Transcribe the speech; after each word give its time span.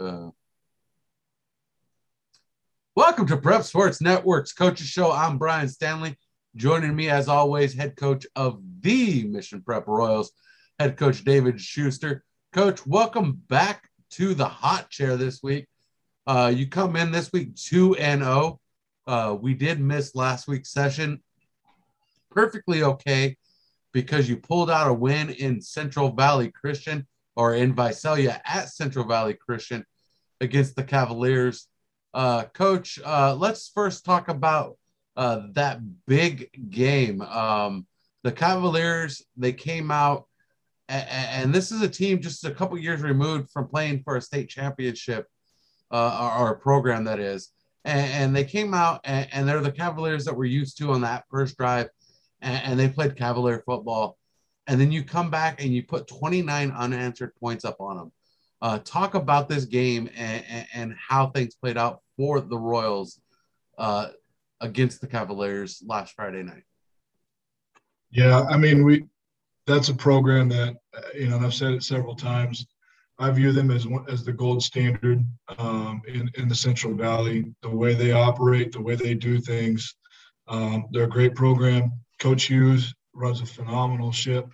Uh, 0.00 0.30
welcome 2.96 3.26
to 3.28 3.36
Prep 3.36 3.62
Sports 3.62 4.00
Network's 4.00 4.52
Coaches 4.52 4.88
Show. 4.88 5.12
I'm 5.12 5.38
Brian 5.38 5.68
Stanley. 5.68 6.16
Joining 6.56 6.96
me, 6.96 7.08
as 7.10 7.28
always, 7.28 7.74
head 7.74 7.94
coach 7.94 8.26
of 8.34 8.60
the 8.80 9.22
Mission 9.22 9.62
Prep 9.62 9.86
Royals, 9.86 10.32
head 10.80 10.96
coach 10.96 11.22
David 11.22 11.60
Schuster. 11.60 12.24
Coach, 12.52 12.84
welcome 12.84 13.40
back 13.48 13.88
to 14.10 14.34
the 14.34 14.48
hot 14.48 14.90
chair 14.90 15.16
this 15.16 15.44
week. 15.44 15.68
Uh, 16.26 16.52
you 16.52 16.66
come 16.66 16.96
in 16.96 17.12
this 17.12 17.32
week 17.32 17.54
2 17.54 17.94
and 17.94 18.20
0. 18.22 18.58
Uh, 19.06 19.36
we 19.40 19.54
did 19.54 19.78
miss 19.78 20.16
last 20.16 20.48
week's 20.48 20.72
session. 20.72 21.22
Perfectly 22.32 22.82
okay 22.82 23.36
because 23.92 24.28
you 24.28 24.38
pulled 24.38 24.72
out 24.72 24.90
a 24.90 24.92
win 24.92 25.30
in 25.30 25.60
Central 25.60 26.10
Valley 26.10 26.50
Christian 26.50 27.06
or 27.36 27.54
in 27.54 27.74
Visalia 27.74 28.40
at 28.44 28.68
Central 28.68 29.06
Valley 29.06 29.34
Christian 29.34 29.84
against 30.40 30.76
the 30.76 30.84
Cavaliers. 30.84 31.66
Uh, 32.12 32.44
Coach, 32.44 33.00
uh, 33.04 33.34
let's 33.34 33.70
first 33.74 34.04
talk 34.04 34.28
about 34.28 34.76
uh, 35.16 35.42
that 35.52 35.80
big 36.06 36.70
game. 36.70 37.22
Um, 37.22 37.86
the 38.22 38.32
Cavaliers, 38.32 39.22
they 39.36 39.52
came 39.52 39.90
out, 39.90 40.26
and, 40.88 41.08
and, 41.08 41.54
this 41.54 41.72
is 41.72 41.82
a 41.82 41.88
team 41.88 42.20
just 42.20 42.44
a 42.44 42.50
couple 42.50 42.78
years 42.78 43.00
removed 43.00 43.50
from 43.50 43.68
playing 43.68 44.02
for 44.02 44.16
a 44.16 44.22
state 44.22 44.48
championship 44.48 45.26
uh, 45.90 46.30
or, 46.38 46.48
or, 46.48 46.54
program 46.56 47.04
that 47.04 47.20
is. 47.20 47.50
And, 47.84 48.12
and 48.12 48.36
they 48.36 48.44
came 48.44 48.74
out, 48.74 49.00
and, 49.04 49.28
and, 49.32 49.48
they're 49.48 49.60
the 49.60 49.72
Cavaliers 49.72 50.24
that 50.24 50.36
we're 50.36 50.44
used 50.44 50.78
to 50.78 50.92
on 50.92 51.02
that 51.02 51.24
first 51.30 51.56
drive, 51.56 51.88
and, 52.40 52.78
they 52.78 52.88
played 52.88 53.16
Cavalier 53.16 53.62
football. 53.64 54.18
And 54.66 54.80
then 54.80 54.90
you 54.90 55.04
come 55.04 55.30
back 55.30 55.62
and 55.62 55.72
you 55.74 55.82
put 55.82 56.08
29 56.08 56.70
unanswered 56.70 57.34
points 57.36 57.64
up 57.64 57.80
on 57.80 57.96
them. 57.96 58.12
Uh, 58.62 58.78
talk 58.78 59.14
about 59.14 59.48
this 59.48 59.66
game 59.66 60.08
and, 60.16 60.66
and, 60.72 60.94
how 60.96 61.26
things 61.26 61.54
played 61.54 61.76
out 61.76 62.00
for 62.16 62.40
the 62.40 62.56
Royals 62.56 63.20
uh, 63.76 64.08
against 64.62 65.02
the 65.02 65.06
Cavaliers 65.06 65.82
last 65.86 66.14
Friday 66.14 66.42
night. 66.42 66.62
Yeah, 68.10 68.42
I 68.48 68.56
mean, 68.56 68.84
we 68.84 69.04
that's 69.66 69.88
a 69.88 69.94
program 69.94 70.48
that 70.50 70.76
you 71.14 71.28
know, 71.28 71.36
and 71.36 71.44
I've 71.44 71.52
said 71.52 71.72
it 71.72 71.82
several 71.82 72.14
times. 72.14 72.66
I 73.18 73.30
view 73.30 73.52
them 73.52 73.70
as 73.70 73.86
as 74.08 74.24
the 74.24 74.32
gold 74.32 74.62
standard 74.62 75.24
um, 75.58 76.00
in 76.08 76.30
in 76.36 76.48
the 76.48 76.54
Central 76.54 76.94
Valley. 76.94 77.52
The 77.62 77.68
way 77.68 77.92
they 77.94 78.12
operate, 78.12 78.72
the 78.72 78.82
way 78.82 78.94
they 78.94 79.14
do 79.14 79.40
things, 79.40 79.94
um, 80.48 80.86
they're 80.90 81.04
a 81.04 81.08
great 81.08 81.34
program. 81.34 81.92
Coach 82.18 82.44
Hughes 82.44 82.94
runs 83.14 83.40
a 83.40 83.46
phenomenal 83.46 84.12
ship. 84.12 84.48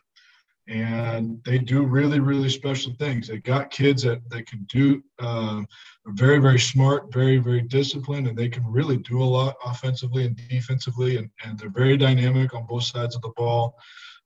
And 0.69 1.43
they 1.45 1.59
do 1.59 1.83
really 1.83 2.21
really 2.21 2.49
special 2.49 2.93
things. 2.95 3.27
They 3.27 3.39
got 3.39 3.71
kids 3.71 4.03
that, 4.05 4.21
that 4.31 4.47
can 4.47 4.65
do 4.69 5.03
uh, 5.19 5.63
very 6.07 6.39
very 6.39 6.61
smart 6.61 7.13
very 7.13 7.39
very 7.39 7.63
disciplined 7.63 8.29
and 8.29 8.39
they 8.39 8.49
can 8.49 8.65
really 8.67 8.99
do 8.99 9.21
a 9.21 9.25
lot 9.25 9.57
offensively 9.65 10.27
and 10.27 10.41
defensively 10.49 11.17
and, 11.17 11.29
and 11.45 11.59
they're 11.59 11.71
very 11.71 11.97
dynamic 11.97 12.55
on 12.55 12.67
both 12.67 12.85
sides 12.85 13.17
of 13.17 13.23
the 13.23 13.33
ball. 13.37 13.77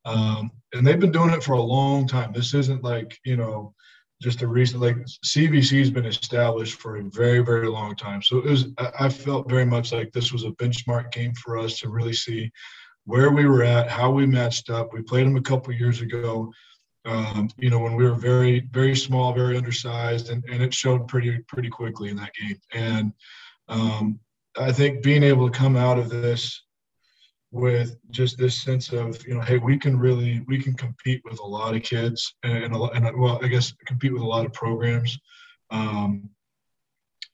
Um, 0.05 0.51
and 0.75 0.87
they've 0.87 1.01
been 1.01 1.13
doing 1.13 1.31
it 1.31 1.43
for 1.43 1.55
a 1.55 1.63
long 1.63 2.07
time. 2.07 2.33
This 2.33 2.53
isn't 2.53 2.85
like 2.85 3.19
you 3.25 3.37
know 3.37 3.75
just 4.23 4.43
a 4.43 4.47
recent 4.47 4.81
like 4.81 4.97
cvc 5.27 5.79
has 5.79 5.91
been 5.91 6.07
established 6.07 6.81
for 6.81 6.97
a 6.97 7.03
very 7.05 7.41
very 7.41 7.69
long 7.69 7.97
time. 7.97 8.23
So 8.23 8.39
it 8.39 8.47
was 8.47 8.67
i 8.99 9.09
felt 9.09 9.49
very 9.49 9.67
much 9.67 9.93
like 9.93 10.13
this 10.13 10.33
was 10.33 10.45
a 10.45 10.51
benchmark 10.51 11.11
game 11.13 11.35
for 11.35 11.59
us 11.59 11.79
to 11.81 11.89
really 11.89 12.13
see 12.13 12.51
where 13.07 13.31
we 13.31 13.47
were 13.47 13.63
at, 13.63 13.91
how 13.91 14.11
we 14.11 14.27
matched 14.27 14.71
up. 14.71 14.93
We 14.93 15.03
played 15.03 15.27
them 15.27 15.37
a 15.37 15.43
couple 15.43 15.73
years 15.73 16.01
ago, 16.01 16.53
um, 17.05 17.51
you 17.59 17.69
know, 17.69 17.79
when 17.79 17.97
we 17.97 18.05
were 18.05 18.15
very, 18.15 18.69
very 18.73 18.97
small, 18.97 19.35
very 19.35 19.57
undersized, 19.57 20.31
and, 20.31 20.43
and 20.51 20.63
it 20.63 20.73
showed 20.73 21.07
pretty, 21.07 21.39
pretty 21.49 21.69
quickly 21.69 22.09
in 22.09 22.17
that 22.17 22.33
game. 22.35 22.59
And 22.73 23.13
um, 23.69 24.19
I 24.57 24.73
think 24.73 25.03
being 25.03 25.23
able 25.23 25.51
to 25.51 25.59
come 25.59 25.77
out 25.77 25.99
of 25.99 26.09
this 26.09 26.63
with 27.51 27.97
just 28.11 28.39
this 28.39 28.61
sense 28.61 28.91
of, 28.93 29.25
you 29.27 29.35
know, 29.35 29.41
hey, 29.41 29.59
we 29.59 29.79
can 29.79 29.99
really, 29.99 30.43
we 30.49 30.59
can 30.59 30.75
compete 30.75 31.21
with 31.25 31.39
a 31.41 31.47
lot 31.47 31.77
of 31.77 31.83
kids 31.83 32.35
and, 32.43 32.65
and, 32.65 32.75
and 32.75 33.21
well, 33.21 33.39
I 33.43 33.49
guess 33.49 33.75
compete 33.87 34.13
with 34.13 34.23
a 34.23 34.27
lot 34.27 34.47
of 34.47 34.53
programs. 34.53 35.19
Um, 35.71 36.31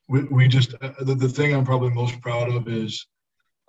we, 0.09 0.23
we 0.25 0.47
just, 0.47 0.75
uh, 0.81 0.91
the, 0.99 1.15
the 1.15 1.29
thing 1.29 1.55
I'm 1.55 1.65
probably 1.65 1.91
most 1.91 2.19
proud 2.19 2.49
of 2.49 2.67
is, 2.67 3.07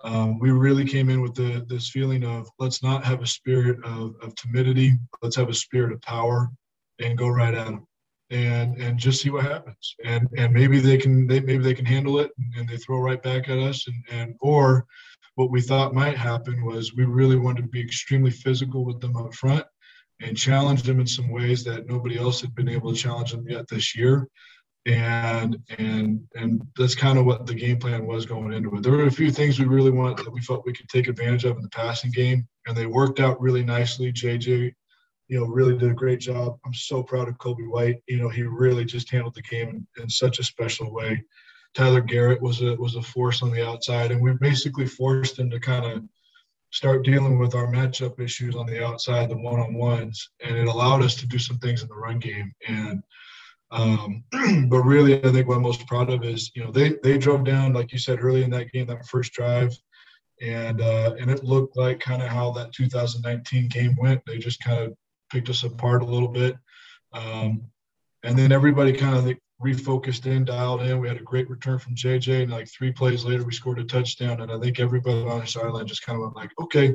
um, 0.03 0.37
we 0.39 0.51
really 0.51 0.85
came 0.85 1.09
in 1.09 1.21
with 1.21 1.33
the, 1.33 1.65
this 1.67 1.89
feeling 1.89 2.25
of 2.25 2.49
let's 2.59 2.83
not 2.83 3.05
have 3.05 3.21
a 3.21 3.27
spirit 3.27 3.83
of, 3.85 4.15
of 4.21 4.35
timidity, 4.35 4.97
let's 5.21 5.35
have 5.37 5.49
a 5.49 5.53
spirit 5.53 5.93
of 5.93 6.01
power 6.01 6.49
and 6.99 7.17
go 7.17 7.29
right 7.29 7.53
at 7.53 7.65
them 7.65 7.87
and 8.29 8.77
and 8.77 8.97
just 8.97 9.21
see 9.21 9.29
what 9.29 9.45
happens. 9.45 9.95
And 10.03 10.27
and 10.37 10.53
maybe 10.53 10.79
they 10.79 10.97
can 10.97 11.27
they 11.27 11.39
maybe 11.39 11.63
they 11.63 11.73
can 11.73 11.85
handle 11.85 12.19
it 12.19 12.31
and, 12.37 12.53
and 12.57 12.69
they 12.69 12.77
throw 12.77 12.99
right 12.99 13.21
back 13.21 13.47
at 13.47 13.59
us. 13.59 13.87
And 13.87 14.03
and 14.11 14.35
or 14.41 14.85
what 15.35 15.51
we 15.51 15.61
thought 15.61 15.93
might 15.93 16.17
happen 16.17 16.65
was 16.65 16.93
we 16.93 17.05
really 17.05 17.37
wanted 17.37 17.63
to 17.63 17.67
be 17.69 17.81
extremely 17.81 18.31
physical 18.31 18.85
with 18.85 18.99
them 18.99 19.15
up 19.15 19.33
front 19.33 19.65
and 20.21 20.37
challenge 20.37 20.83
them 20.83 20.99
in 20.99 21.07
some 21.07 21.29
ways 21.31 21.63
that 21.63 21.87
nobody 21.87 22.17
else 22.17 22.41
had 22.41 22.53
been 22.55 22.69
able 22.69 22.93
to 22.93 22.99
challenge 22.99 23.31
them 23.31 23.47
yet 23.47 23.67
this 23.67 23.95
year 23.95 24.27
and 24.85 25.57
and 25.77 26.27
and 26.35 26.61
that's 26.77 26.95
kind 26.95 27.17
of 27.17 27.25
what 27.25 27.45
the 27.45 27.53
game 27.53 27.79
plan 27.79 28.05
was 28.05 28.25
going 28.25 28.51
into 28.51 28.75
it. 28.75 28.83
There 28.83 28.91
were 28.91 29.05
a 29.05 29.11
few 29.11 29.31
things 29.31 29.57
we 29.57 29.65
really 29.65 29.91
wanted 29.91 30.25
that 30.25 30.33
we 30.33 30.41
felt 30.41 30.65
we 30.65 30.73
could 30.73 30.89
take 30.89 31.07
advantage 31.07 31.45
of 31.45 31.55
in 31.55 31.63
the 31.63 31.69
passing 31.69 32.11
game, 32.11 32.47
and 32.67 32.75
they 32.75 32.85
worked 32.85 33.19
out 33.19 33.39
really 33.39 33.63
nicely. 33.63 34.11
JJ, 34.11 34.73
you 35.29 35.39
know, 35.39 35.45
really 35.45 35.77
did 35.77 35.89
a 35.89 35.93
great 35.93 36.19
job. 36.19 36.57
I'm 36.65 36.73
so 36.73 37.01
proud 37.01 37.29
of 37.29 37.37
Kobe 37.37 37.63
White. 37.63 38.01
You 38.07 38.17
know, 38.17 38.29
he 38.29 38.43
really 38.43 38.83
just 38.83 39.09
handled 39.09 39.35
the 39.35 39.41
game 39.43 39.69
in, 39.69 40.03
in 40.03 40.09
such 40.09 40.39
a 40.39 40.43
special 40.43 40.93
way. 40.93 41.23
Tyler 41.73 42.01
Garrett 42.01 42.41
was 42.41 42.61
a 42.61 42.75
was 42.75 42.95
a 42.95 43.01
force 43.01 43.41
on 43.41 43.51
the 43.51 43.65
outside, 43.65 44.11
and 44.11 44.21
we 44.21 44.33
basically 44.33 44.85
forced 44.85 45.39
him 45.39 45.49
to 45.49 45.59
kind 45.61 45.85
of 45.85 46.03
start 46.71 47.05
dealing 47.05 47.39
with 47.39 47.55
our 47.55 47.67
matchup 47.67 48.19
issues 48.19 48.55
on 48.55 48.65
the 48.65 48.83
outside, 48.83 49.29
the 49.29 49.37
one 49.37 49.59
on 49.61 49.75
ones, 49.75 50.29
and 50.43 50.57
it 50.57 50.67
allowed 50.67 51.03
us 51.03 51.15
to 51.15 51.27
do 51.27 51.37
some 51.37 51.57
things 51.59 51.83
in 51.83 51.87
the 51.87 51.95
run 51.95 52.19
game 52.19 52.51
and 52.67 53.01
um, 53.73 54.23
but 54.69 54.83
really, 54.83 55.17
I 55.25 55.31
think 55.31 55.47
what 55.47 55.57
I'm 55.57 55.63
most 55.63 55.85
proud 55.87 56.09
of 56.11 56.23
is, 56.23 56.51
you 56.55 56.63
know, 56.63 56.71
they 56.71 56.93
they 57.03 57.17
drove 57.17 57.43
down, 57.43 57.73
like 57.73 57.91
you 57.91 57.97
said 57.97 58.23
early 58.23 58.43
in 58.43 58.51
that 58.51 58.71
game, 58.71 58.85
that 58.85 59.07
first 59.07 59.33
drive, 59.33 59.75
and 60.41 60.79
uh, 60.79 61.15
and 61.19 61.31
it 61.31 61.43
looked 61.43 61.75
like 61.75 61.99
kind 61.99 62.21
of 62.21 62.29
how 62.29 62.51
that 62.51 62.71
2019 62.71 63.67
game 63.69 63.95
went. 63.97 64.21
They 64.25 64.37
just 64.37 64.63
kind 64.63 64.79
of 64.79 64.93
picked 65.31 65.49
us 65.49 65.63
apart 65.63 66.03
a 66.03 66.05
little 66.05 66.27
bit, 66.27 66.55
um, 67.13 67.63
and 68.21 68.37
then 68.37 68.51
everybody 68.51 68.93
kind 68.93 69.17
of 69.17 69.35
refocused 69.63 70.27
in, 70.27 70.45
dialed 70.45 70.83
in. 70.83 70.99
We 70.99 71.07
had 71.07 71.17
a 71.17 71.23
great 71.23 71.49
return 71.49 71.79
from 71.79 71.95
JJ, 71.95 72.43
and 72.43 72.51
like 72.51 72.69
three 72.69 72.91
plays 72.91 73.25
later, 73.25 73.43
we 73.43 73.53
scored 73.53 73.79
a 73.79 73.83
touchdown. 73.83 74.41
And 74.41 74.51
I 74.51 74.59
think 74.59 74.79
everybody 74.79 75.23
on 75.23 75.39
the 75.39 75.47
sideline 75.47 75.87
just 75.87 76.05
kind 76.05 76.17
of 76.17 76.23
went 76.23 76.35
like, 76.35 76.51
okay, 76.61 76.93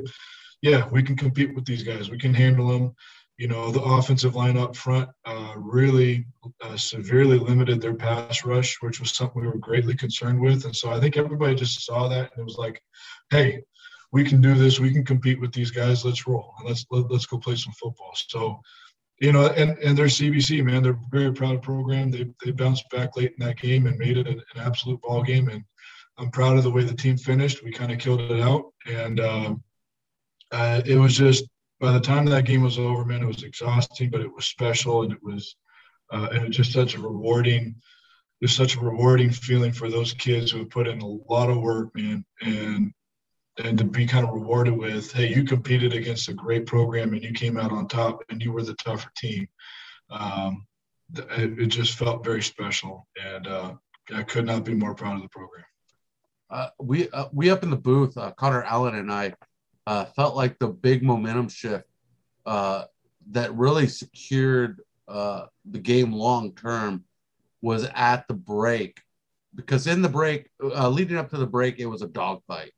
yeah, 0.61 0.87
we 0.89 1.03
can 1.03 1.17
compete 1.17 1.53
with 1.55 1.65
these 1.65 1.83
guys. 1.83 2.09
We 2.09 2.17
can 2.17 2.33
handle 2.33 2.69
them 2.69 2.95
you 3.39 3.47
know, 3.47 3.71
the 3.71 3.81
offensive 3.81 4.35
line 4.35 4.57
up 4.57 4.75
front 4.75 5.09
uh, 5.23 5.53
really 5.55 6.25
uh, 6.61 6.75
severely 6.75 7.39
limited 7.39 7.79
their 7.79 7.95
pass 7.95 8.43
rush, 8.43 8.75
which 8.81 8.99
was 8.99 9.11
something 9.11 9.41
we 9.41 9.47
were 9.47 9.57
greatly 9.57 9.95
concerned 9.95 10.41
with. 10.41 10.65
And 10.65 10.75
so 10.75 10.89
I 10.89 10.99
think 10.99 11.15
everybody 11.15 11.55
just 11.55 11.85
saw 11.85 12.09
that 12.09 12.31
and 12.31 12.41
it 12.41 12.43
was 12.43 12.57
like, 12.57 12.83
hey, 13.29 13.63
we 14.11 14.25
can 14.25 14.41
do 14.41 14.55
this. 14.55 14.81
We 14.81 14.91
can 14.91 15.05
compete 15.05 15.39
with 15.39 15.53
these 15.53 15.71
guys. 15.71 16.03
Let's 16.03 16.27
roll 16.27 16.53
and 16.59 16.67
let's 16.67 16.85
let, 16.91 17.05
us 17.05 17.05
let 17.09 17.15
us 17.15 17.25
go 17.27 17.37
play 17.37 17.55
some 17.55 17.71
football. 17.79 18.11
So, 18.13 18.59
you 19.21 19.31
know, 19.31 19.47
and 19.47 19.77
and 19.79 19.97
their 19.97 20.07
CVC 20.07 20.61
man, 20.65 20.83
they're 20.83 20.99
very 21.09 21.31
proud 21.31 21.55
of 21.55 21.61
the 21.61 21.65
program. 21.65 22.11
They 22.11 22.29
they 22.43 22.51
bounced 22.51 22.89
back 22.89 23.15
late 23.15 23.35
in 23.39 23.45
that 23.45 23.57
game 23.57 23.87
and 23.87 23.97
made 23.97 24.17
it 24.17 24.27
an, 24.27 24.41
an 24.53 24.61
absolute 24.61 25.01
ball 25.01 25.23
game. 25.23 25.47
And 25.47 25.63
I'm 26.17 26.29
proud 26.29 26.57
of 26.57 26.63
the 26.63 26.71
way 26.71 26.83
the 26.83 26.93
team 26.93 27.15
finished. 27.15 27.63
We 27.63 27.71
kind 27.71 27.93
of 27.93 27.99
killed 27.99 28.19
it 28.19 28.41
out, 28.41 28.73
and 28.85 29.21
um, 29.21 29.63
uh, 30.51 30.81
it 30.85 30.97
was 30.97 31.15
just 31.15 31.45
by 31.79 31.91
the 31.91 31.99
time 31.99 32.25
that 32.25 32.45
game 32.45 32.61
was 32.61 32.77
over, 32.77 33.05
man, 33.05 33.23
it 33.23 33.27
was 33.27 33.43
exhausting, 33.43 34.09
but 34.09 34.21
it 34.21 34.33
was 34.33 34.45
special 34.45 35.03
and 35.03 35.13
it 35.13 35.23
was 35.23 35.55
uh, 36.11 36.27
and 36.33 36.45
it 36.45 36.49
just 36.49 36.71
such 36.71 36.95
a 36.95 36.99
rewarding, 36.99 37.75
just 38.41 38.57
such 38.57 38.75
a 38.75 38.79
rewarding 38.79 39.29
feeling 39.29 39.71
for 39.71 39.89
those 39.89 40.13
kids 40.13 40.51
who 40.51 40.59
have 40.59 40.69
put 40.69 40.87
in 40.87 41.01
a 41.01 41.05
lot 41.05 41.49
of 41.49 41.61
work, 41.61 41.89
man, 41.95 42.25
and 42.41 42.91
and 43.63 43.77
to 43.77 43.83
be 43.83 44.05
kind 44.05 44.25
of 44.25 44.33
rewarded 44.33 44.77
with, 44.77 45.11
hey, 45.11 45.33
you 45.33 45.43
competed 45.43 45.93
against 45.93 46.29
a 46.29 46.33
great 46.33 46.65
program 46.65 47.13
and 47.13 47.23
you 47.23 47.33
came 47.33 47.57
out 47.57 47.73
on 47.73 47.87
top 47.87 48.23
and 48.29 48.41
you 48.41 48.53
were 48.53 48.63
the 48.63 48.73
tougher 48.75 49.11
team. 49.17 49.47
Um, 50.09 50.65
it, 51.13 51.59
it, 51.59 51.67
just 51.67 51.97
felt 51.97 52.23
very 52.23 52.41
special, 52.41 53.05
and 53.21 53.47
uh, 53.47 53.73
I 54.13 54.23
could 54.23 54.45
not 54.45 54.63
be 54.63 54.73
more 54.73 54.95
proud 54.95 55.17
of 55.17 55.23
the 55.23 55.29
program. 55.29 55.65
Uh, 56.49 56.69
we 56.79 57.09
uh, 57.09 57.25
we 57.31 57.49
up 57.49 57.63
in 57.63 57.69
the 57.69 57.77
booth, 57.77 58.17
uh, 58.17 58.31
Connor 58.31 58.63
Allen 58.63 58.95
and 58.95 59.11
I 59.11 59.33
uh, 59.89 60.05
felt 60.05 60.35
like 60.35 60.59
the 60.59 60.67
big 60.67 61.01
momentum 61.01 61.49
shift 61.49 61.85
uh, 62.45 62.83
that 63.31 63.55
really 63.55 63.87
secured 63.87 64.81
uh, 65.07 65.47
the 65.65 65.79
game 65.79 66.11
long 66.13 66.53
term 66.53 67.03
was 67.63 67.89
at 67.95 68.27
the 68.27 68.35
break. 68.35 69.01
Because 69.55 69.87
in 69.87 70.03
the 70.03 70.09
break, 70.09 70.47
uh, 70.61 70.89
leading 70.89 71.17
up 71.17 71.31
to 71.31 71.37
the 71.37 71.47
break, 71.47 71.79
it 71.79 71.87
was 71.87 72.03
a 72.03 72.07
dogfight. 72.07 72.71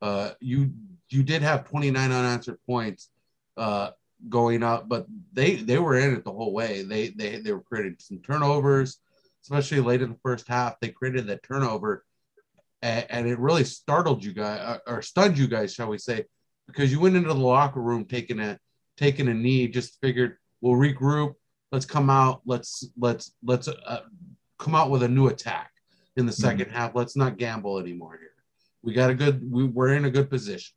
Uh, 0.00 0.30
you 0.40 0.70
you 1.10 1.24
did 1.24 1.42
have 1.42 1.68
29 1.68 2.12
unanswered 2.12 2.58
points 2.64 3.10
uh, 3.56 3.90
going 4.28 4.62
up, 4.62 4.88
but 4.88 5.06
they 5.32 5.56
they 5.56 5.80
were 5.80 5.98
in 5.98 6.14
it 6.14 6.24
the 6.24 6.30
whole 6.30 6.52
way. 6.52 6.82
They 6.82 7.08
they 7.08 7.40
they 7.40 7.52
were 7.52 7.62
creating 7.62 7.96
some 7.98 8.20
turnovers. 8.20 9.00
especially 9.42 9.80
late 9.80 10.00
in 10.00 10.10
the 10.10 10.18
first 10.22 10.46
half. 10.46 10.78
They 10.78 10.90
created 10.90 11.26
that 11.26 11.42
turnover, 11.42 12.04
and, 12.82 13.04
and 13.10 13.26
it 13.26 13.40
really 13.40 13.64
startled 13.64 14.24
you 14.24 14.32
guys 14.32 14.78
or 14.86 15.02
stunned 15.02 15.36
you 15.36 15.48
guys, 15.48 15.74
shall 15.74 15.88
we 15.88 15.98
say, 15.98 16.26
because 16.66 16.92
you 16.92 17.00
went 17.00 17.16
into 17.16 17.28
the 17.28 17.34
locker 17.34 17.80
room 17.80 18.04
taking 18.04 18.40
a 18.40 18.58
taking 18.96 19.28
a 19.28 19.34
knee. 19.34 19.68
Just 19.68 20.00
figured 20.00 20.36
we'll 20.60 20.74
regroup. 20.74 21.34
Let's 21.70 21.86
come 21.86 22.10
out. 22.10 22.42
Let's 22.44 22.84
let's 22.98 23.34
let's 23.44 23.68
uh, 23.68 24.00
come 24.58 24.74
out 24.74 24.90
with 24.90 25.02
a 25.02 25.08
new 25.08 25.28
attack 25.28 25.70
in 26.16 26.26
the 26.26 26.32
2nd 26.32 26.60
mm-hmm. 26.60 26.70
half. 26.70 26.94
Let's 26.94 27.16
not 27.16 27.38
gamble 27.38 27.78
anymore 27.78 28.18
here. 28.20 28.30
We 28.82 28.92
got 28.92 29.10
a 29.10 29.14
good. 29.14 29.50
We, 29.50 29.64
we're 29.64 29.94
in 29.94 30.04
a 30.04 30.10
good 30.10 30.28
position, 30.28 30.74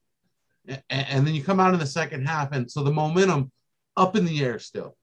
and, 0.68 0.82
and 0.90 1.28
then 1.28 1.34
you 1.36 1.44
come 1.44 1.60
out 1.60 1.74
in 1.74 1.80
the 1.80 1.86
second 1.86 2.28
half, 2.28 2.52
and 2.52 2.70
so 2.70 2.84
the 2.84 2.92
momentum 2.92 3.52
up 3.98 4.16
in 4.16 4.26
the 4.26 4.44
air 4.44 4.60
still, 4.60 4.96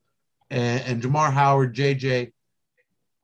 and, 0.51 0.83
and 0.85 1.03
Jamar 1.03 1.33
Howard, 1.33 1.75
JJ 1.75 2.33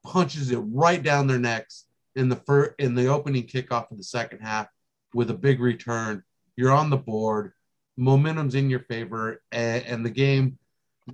punches 0.04 0.50
it 0.50 0.56
right 0.58 1.02
down 1.02 1.26
their 1.26 1.38
necks 1.38 1.84
in 2.16 2.28
the 2.28 2.36
first 2.36 2.72
in 2.78 2.94
the 2.94 3.06
opening 3.06 3.44
kickoff 3.44 3.90
of 3.90 3.96
the 3.96 4.04
second 4.04 4.40
half 4.40 4.66
with 5.14 5.30
a 5.30 5.34
big 5.34 5.60
return. 5.60 6.22
You're 6.58 6.72
on 6.72 6.90
the 6.90 6.96
board, 6.96 7.52
momentum's 7.96 8.56
in 8.56 8.68
your 8.68 8.80
favor, 8.80 9.40
and, 9.52 9.84
and 9.84 10.04
the 10.04 10.10
game 10.10 10.58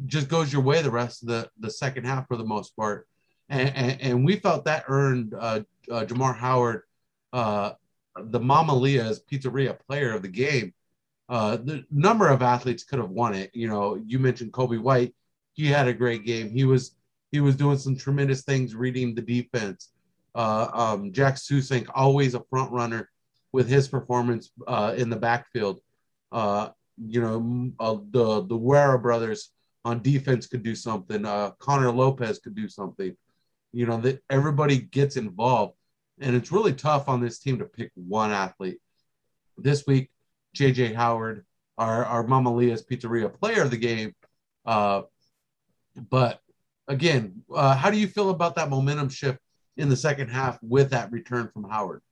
just 0.07 0.31
goes 0.31 0.51
your 0.51 0.63
way 0.63 0.81
the 0.81 0.91
rest 0.91 1.21
of 1.21 1.29
the, 1.29 1.51
the 1.61 1.71
second 1.71 2.07
half 2.07 2.27
for 2.27 2.39
the 2.39 2.47
most 2.47 2.75
part. 2.75 3.07
And, 3.51 3.69
and, 3.77 4.01
and 4.01 4.25
we 4.25 4.37
felt 4.37 4.65
that 4.65 4.87
earned 4.89 5.35
uh, 5.39 5.61
uh, 5.91 6.07
Jamar 6.07 6.35
Howard 6.35 6.85
uh, 7.35 7.73
the 8.17 8.41
Mama 8.41 8.75
Leah's 8.75 9.21
Pizzeria 9.21 9.79
Player 9.87 10.15
of 10.15 10.23
the 10.23 10.29
Game. 10.29 10.73
Uh, 11.29 11.57
the 11.57 11.85
number 11.91 12.29
of 12.29 12.41
athletes 12.41 12.85
could 12.85 12.99
have 12.99 13.11
won 13.11 13.35
it. 13.35 13.51
You 13.53 13.69
know, 13.69 13.97
you 13.97 14.19
mentioned 14.19 14.55
Kobe 14.55 14.79
White. 14.79 15.15
He 15.53 15.67
had 15.67 15.89
a 15.89 15.93
great 15.93 16.25
game. 16.25 16.49
He 16.49 16.65
was 16.65 16.97
he 17.33 17.41
was 17.41 17.55
doing 17.55 17.77
some 17.77 17.97
tremendous 17.97 18.45
things, 18.45 18.75
reading 18.75 19.15
the 19.15 19.21
defense. 19.21 19.91
Uh, 20.35 20.69
um, 20.73 21.13
Jack 21.13 21.37
Susank, 21.37 21.87
always 21.95 22.33
a 22.33 22.45
front 22.49 22.73
runner 22.73 23.11
with 23.55 23.69
his 23.69 23.87
performance 23.87 24.51
uh, 24.67 24.95
in 24.97 25.09
the 25.09 25.17
backfield. 25.17 25.79
Uh, 26.33 26.71
you 26.99 27.21
know, 27.21 27.71
uh, 27.79 27.97
the 28.11 28.43
the 28.43 28.59
Guerra 28.59 28.99
brothers 28.99 29.53
on 29.85 30.03
defense 30.03 30.49
could 30.49 30.65
do 30.65 30.75
something. 30.75 31.25
Uh, 31.25 31.53
Connor 31.61 31.93
Lopez 31.93 32.41
could 32.41 32.57
do 32.57 32.69
something. 32.69 33.17
You 33.73 33.87
know 33.87 33.99
that 33.99 34.25
everybody 34.29 34.79
gets 34.79 35.17
involved, 35.17 35.75
and 36.21 36.35
it's 36.35 36.51
really 36.51 36.73
tough 36.73 37.09
on 37.09 37.21
this 37.21 37.39
team 37.39 37.61
to 37.61 37.65
pick 37.65 37.93
one 37.95 38.33
athlete. 38.33 38.79
This 39.57 39.87
week, 39.87 40.11
JJ 40.57 40.97
Howard, 40.97 41.47
our 41.79 42.05
our 42.05 42.27
Mama 42.27 42.53
Leah's 42.53 42.85
Pizzeria 42.85 43.33
Player 43.33 43.63
of 43.63 43.71
the 43.71 43.77
Game. 43.77 44.17
Uh, 44.67 45.03
but 46.11 46.41
again, 46.89 47.45
uh, 47.55 47.77
how 47.77 47.93
do 47.93 47.99
you 47.99 48.09
feel 48.09 48.31
about 48.31 48.57
that 48.57 48.69
momentum 48.69 49.11
shift 49.11 49.39
in 49.77 49.89
the 49.89 49.97
second 49.97 50.27
half 50.31 50.59
with 50.61 50.91
that 50.91 51.13
return 51.13 51.51
from 51.55 51.71
Howard? 51.71 52.03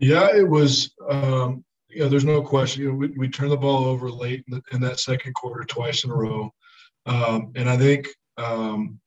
Yeah, 0.00 0.34
it 0.34 0.48
was. 0.48 0.94
Um, 1.08 1.62
yeah, 1.90 2.08
there's 2.08 2.24
no 2.24 2.40
question. 2.40 2.82
You 2.82 2.88
know, 2.88 2.94
we, 2.94 3.08
we 3.08 3.28
turned 3.28 3.52
the 3.52 3.56
ball 3.56 3.84
over 3.84 4.10
late 4.10 4.44
in, 4.48 4.54
the, 4.54 4.62
in 4.74 4.80
that 4.80 4.98
second 4.98 5.34
quarter 5.34 5.62
twice 5.64 6.04
in 6.04 6.10
a 6.10 6.14
row, 6.14 6.50
um, 7.04 7.52
and 7.54 7.68
I 7.68 7.76
think 7.76 8.08
um, 8.38 8.98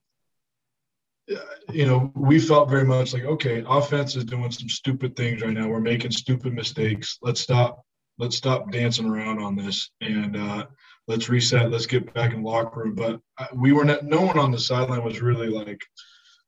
you 1.72 1.88
know 1.88 2.12
we 2.16 2.40
felt 2.40 2.70
very 2.70 2.86
much 2.86 3.14
like 3.14 3.24
okay, 3.24 3.64
offense 3.68 4.16
is 4.16 4.26
doing 4.26 4.52
some 4.52 4.70
stupid 4.70 5.16
things 5.16 5.42
right 5.42 5.54
now. 5.54 5.68
We're 5.68 5.80
making 5.80 6.12
stupid 6.12 6.54
mistakes. 6.54 7.18
Let's 7.24 7.42
stop. 7.42 7.84
Let's 8.20 8.38
stop 8.38 8.72
dancing 8.72 9.10
around 9.10 9.40
on 9.40 9.56
this 9.56 9.90
and 10.00 10.38
uh, 10.38 10.68
let's 11.08 11.30
reset. 11.30 11.72
Let's 11.72 11.88
get 11.88 12.14
back 12.14 12.34
in 12.34 12.44
locker 12.44 12.82
room. 12.82 12.94
But 12.94 13.20
uh, 13.40 13.48
we 13.56 13.72
were 13.72 13.86
not. 13.86 14.04
No 14.04 14.22
one 14.22 14.38
on 14.38 14.52
the 14.52 14.60
sideline 14.60 15.04
was 15.04 15.22
really 15.22 15.48
like 15.48 15.82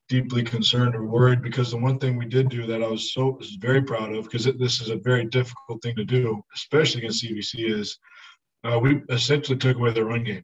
deeply 0.07 0.44
concerned 0.44 0.96
or 0.96 1.06
worried 1.06 1.42
because 1.42 1.72
the 1.72 1.78
one 1.78 1.98
thing 1.98 2.16
we 2.16 2.25
did 2.25 2.50
do 2.50 2.66
that 2.68 2.84
I 2.84 2.88
was 2.88 3.13
so 3.13 3.38
was 3.40 3.56
very 3.56 3.81
proud 3.81 4.13
of 4.13 4.25
because 4.25 4.46
this 4.46 4.81
is 4.81 4.90
a 4.90 4.98
very 4.98 5.25
difficult 5.25 5.81
thing 5.81 5.96
to 5.96 6.06
do, 6.06 6.44
especially 6.54 7.02
against 7.02 7.24
CVC, 7.24 7.80
is 7.80 7.98
uh, 8.63 8.80
we 8.80 9.02
essentially 9.10 9.57
took 9.57 9.78
away 9.78 9.92
their 9.92 10.06
run 10.06 10.24
game. 10.24 10.44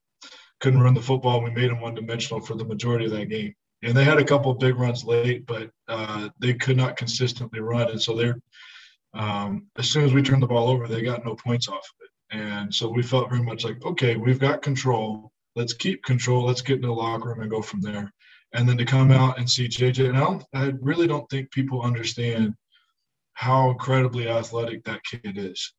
Couldn't 0.59 0.81
run 0.81 0.93
the 0.93 1.01
football. 1.01 1.43
We 1.43 1.51
made 1.51 1.69
them 1.69 1.81
one 1.81 1.95
dimensional 1.95 2.41
for 2.41 2.55
the 2.55 2.65
majority 2.65 3.05
of 3.05 3.11
that 3.11 3.29
game. 3.29 3.53
And 3.83 3.97
they 3.97 4.03
had 4.03 4.19
a 4.19 4.23
couple 4.23 4.53
big 4.53 4.75
runs 4.75 5.03
late, 5.03 5.45
but 5.47 5.71
uh, 5.87 6.29
they 6.39 6.53
could 6.53 6.77
not 6.77 6.97
consistently 6.97 7.59
run. 7.59 7.89
And 7.89 8.01
so 8.01 8.15
they're 8.15 8.37
um, 9.13 9.67
as 9.77 9.89
soon 9.89 10.05
as 10.05 10.13
we 10.13 10.21
turned 10.21 10.41
the 10.41 10.47
ball 10.47 10.69
over, 10.69 10.87
they 10.87 11.01
got 11.01 11.25
no 11.25 11.35
points 11.35 11.67
off 11.67 11.75
of 11.75 12.05
it. 12.05 12.37
And 12.37 12.73
so 12.73 12.87
we 12.87 13.03
felt 13.03 13.29
very 13.29 13.43
much 13.43 13.65
like, 13.65 13.83
okay, 13.83 14.15
we've 14.15 14.39
got 14.39 14.61
control. 14.61 15.31
Let's 15.55 15.73
keep 15.73 16.03
control. 16.03 16.45
Let's 16.45 16.61
get 16.61 16.77
in 16.77 16.83
the 16.83 16.91
locker 16.91 17.29
room 17.29 17.41
and 17.41 17.51
go 17.51 17.61
from 17.61 17.81
there 17.81 18.11
and 18.53 18.67
then 18.67 18.77
to 18.77 18.85
come 18.85 19.11
out 19.11 19.37
and 19.37 19.49
see 19.49 19.67
JJ. 19.67 20.09
And 20.09 20.17
I, 20.17 20.21
don't, 20.21 20.43
I 20.53 20.73
really 20.81 21.07
don't 21.07 21.29
think 21.29 21.51
people 21.51 21.81
understand 21.81 22.53
how 23.33 23.71
incredibly 23.71 24.27
athletic 24.27 24.83
that 24.83 25.03
kid 25.03 25.37
is, 25.37 25.73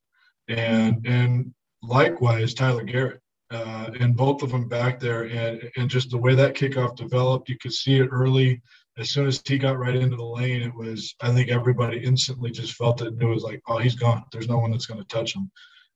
and 0.49 1.07
and 1.07 1.53
likewise 1.83 2.55
Tyler 2.55 2.85
Garrett. 2.85 3.21
Uh, 3.51 3.91
and 4.01 4.17
both 4.17 4.43
of 4.43 4.51
them 4.51 4.67
back 4.67 4.99
there, 4.99 5.25
and 5.25 5.71
and 5.77 5.91
just 5.91 6.11
the 6.11 6.17
way 6.17 6.35
that 6.35 6.55
kickoff 6.55 6.97
developed, 6.97 7.51
you 7.51 7.59
could 7.59 7.73
see 7.73 7.99
it 8.01 8.09
early. 8.11 8.63
As 8.99 9.11
soon 9.11 9.27
as 9.27 9.43
he 9.47 9.59
got 9.59 9.79
right 9.79 9.95
into 9.95 10.17
the 10.17 10.25
lane, 10.25 10.63
it 10.63 10.75
was 10.75 11.15
I 11.21 11.33
think 11.33 11.51
everybody 11.51 11.99
instantly 11.99 12.51
just 12.51 12.75
felt 12.75 13.03
it 13.03 13.09
and 13.09 13.23
it 13.23 13.27
was 13.27 13.43
like, 13.43 13.61
oh, 13.69 13.77
he's 13.77 13.95
gone. 13.95 14.25
There's 14.33 14.49
no 14.49 14.59
one 14.59 14.71
that's 14.71 14.87
going 14.87 15.01
to 15.01 15.07
touch 15.07 15.35
him. 15.35 15.51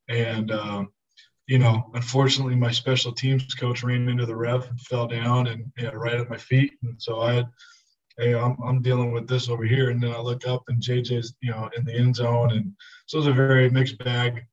And 0.09 0.51
um, 0.51 0.89
you 1.47 1.59
know, 1.59 1.91
unfortunately, 1.95 2.57
my 2.57 2.73
special 2.73 3.13
teams 3.13 3.55
coach 3.55 3.85
ran 3.85 4.09
into 4.09 4.27
the 4.27 4.35
ref 4.35 4.69
and 4.69 4.81
fell 4.81 5.07
down 5.07 5.47
and 5.47 5.71
know, 5.81 5.93
right 5.93 6.21
at 6.21 6.29
my 6.29 6.37
feet. 6.37 6.73
And 6.83 7.01
so 7.01 7.21
I 7.21 7.35
had, 7.35 7.49
hey, 8.19 8.35
I'm, 8.35 8.57
I'm 8.65 8.83
dealing 8.83 9.13
with 9.13 9.29
this 9.29 9.49
over 9.49 9.65
here. 9.65 9.91
And 9.91 10.03
then 10.03 10.11
I 10.11 10.19
look 10.19 10.47
up 10.47 10.65
and 10.69 10.83
JJ's, 10.83 11.35
you 11.41 11.53
know, 11.53 11.71
in 11.77 11.85
the 11.85 11.95
end 11.95 12.17
zone. 12.17 12.51
And 12.51 12.73
so 13.07 13.19
it 13.19 13.21
was 13.21 13.27
a 13.29 13.33
very 13.33 13.71
mixed 13.71 13.99
bag 13.99 14.45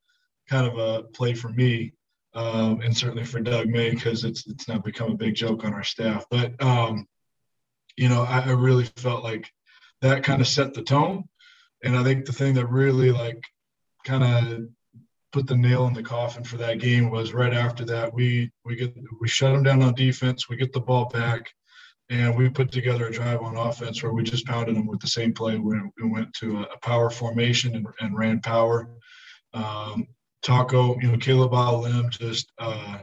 kind 0.48 0.68
of 0.68 0.78
a 0.78 1.04
play 1.04 1.34
for 1.34 1.50
me. 1.50 1.94
Um, 2.36 2.82
and 2.82 2.96
certainly 2.96 3.24
for 3.24 3.40
Doug 3.40 3.68
May, 3.68 3.92
because 3.92 4.24
it's, 4.24 4.46
it's 4.48 4.68
now 4.68 4.78
become 4.78 5.12
a 5.12 5.16
big 5.16 5.36
joke 5.36 5.66
on 5.66 5.74
our 5.74 5.84
staff. 5.84 6.26
But, 6.30 6.62
um, 6.62 7.08
you 7.96 8.10
know, 8.10 8.24
I, 8.24 8.40
I 8.40 8.52
really 8.52 8.86
felt 8.98 9.24
like 9.24 9.52
that 10.02 10.24
kind 10.24 10.42
of 10.42 10.48
set 10.48 10.74
the 10.74 10.84
tone. 10.84 11.24
And 11.84 11.98
I 11.98 12.04
think 12.04 12.26
the 12.26 12.34
thing 12.34 12.54
that 12.56 12.68
really 12.68 13.12
like 13.12 13.44
kind 14.06 14.24
of 14.24 14.68
put 15.34 15.48
the 15.48 15.58
nail 15.58 15.88
in 15.88 15.94
the 15.94 16.04
coffin 16.04 16.44
for 16.44 16.58
that 16.58 16.80
game 16.80 17.10
was 17.10 17.34
right 17.34 17.54
after 17.54 17.84
that 17.84 18.14
we 18.14 18.50
we 18.64 18.76
get 18.76 18.96
we 19.20 19.28
shut 19.28 19.52
them 19.52 19.64
down 19.64 19.82
on 19.82 19.94
defense 19.96 20.48
we 20.48 20.56
get 20.56 20.72
the 20.72 20.80
ball 20.80 21.10
back 21.10 21.52
and 22.10 22.36
we 22.38 22.48
put 22.50 22.72
together 22.72 23.08
a 23.08 23.12
drive 23.12 23.42
on 23.42 23.58
offense 23.58 24.04
where 24.04 24.14
we 24.14 24.24
just 24.24 24.46
pounded 24.46 24.76
them 24.76 24.86
with 24.86 25.00
the 25.00 25.08
same 25.08 25.34
play 25.34 25.58
we, 25.58 25.80
we 26.00 26.08
went 26.08 26.32
to 26.34 26.60
a, 26.60 26.78
power 26.80 27.10
formation 27.10 27.76
and, 27.76 27.88
and 28.00 28.18
ran 28.18 28.40
power. 28.40 28.90
Um, 29.54 30.08
taco 30.42 31.00
you 31.00 31.12
know 31.12 31.18
caleb 31.18 31.54
alim 31.54 32.10
just 32.10 32.52
uh, 32.60 33.00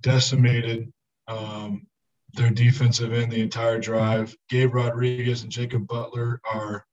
decimated 0.00 0.90
um, 1.28 1.86
their 2.32 2.50
defensive 2.50 3.12
end 3.12 3.30
the 3.30 3.40
entire 3.40 3.78
drive. 3.78 4.34
Gabe 4.48 4.74
rodriguez 4.74 5.42
and 5.42 5.52
jacob 5.52 5.86
butler 5.86 6.40
are 6.50 6.84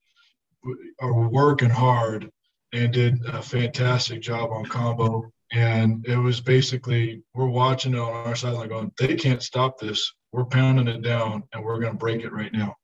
are 0.99 1.29
working 1.29 1.69
hard 1.69 2.29
and 2.73 2.93
did 2.93 3.25
a 3.25 3.41
fantastic 3.41 4.21
job 4.21 4.51
on 4.51 4.65
combo. 4.65 5.31
And 5.51 6.05
it 6.07 6.15
was 6.15 6.39
basically 6.39 7.23
we're 7.33 7.47
watching 7.47 7.93
it 7.93 7.99
on 7.99 8.27
our 8.27 8.35
sideline 8.35 8.69
going, 8.69 8.91
they 8.97 9.15
can't 9.15 9.43
stop 9.43 9.79
this. 9.79 10.13
We're 10.31 10.45
pounding 10.45 10.87
it 10.87 11.01
down 11.01 11.43
and 11.53 11.63
we're 11.63 11.79
going 11.79 11.91
to 11.91 11.97
break 11.97 12.23
it 12.23 12.31
right 12.31 12.53
now. 12.53 12.75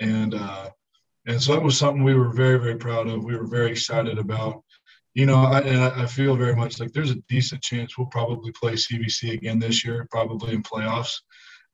And 0.00 0.34
uh, 0.34 0.70
and 1.26 1.40
so 1.40 1.52
that 1.52 1.62
was 1.62 1.78
something 1.78 2.02
we 2.02 2.14
were 2.14 2.32
very 2.32 2.58
very 2.58 2.76
proud 2.76 3.08
of. 3.08 3.24
We 3.24 3.36
were 3.36 3.46
very 3.46 3.70
excited 3.70 4.18
about. 4.18 4.62
You 5.14 5.26
know, 5.26 5.36
I, 5.36 5.60
and 5.60 5.82
I 5.82 6.06
feel 6.06 6.36
very 6.36 6.56
much 6.56 6.80
like 6.80 6.92
there's 6.92 7.10
a 7.10 7.22
decent 7.28 7.62
chance 7.62 7.96
we'll 7.96 8.06
probably 8.06 8.50
play 8.52 8.72
CVC 8.72 9.34
again 9.34 9.58
this 9.58 9.84
year, 9.84 10.08
probably 10.10 10.54
in 10.54 10.62
playoffs. 10.62 11.20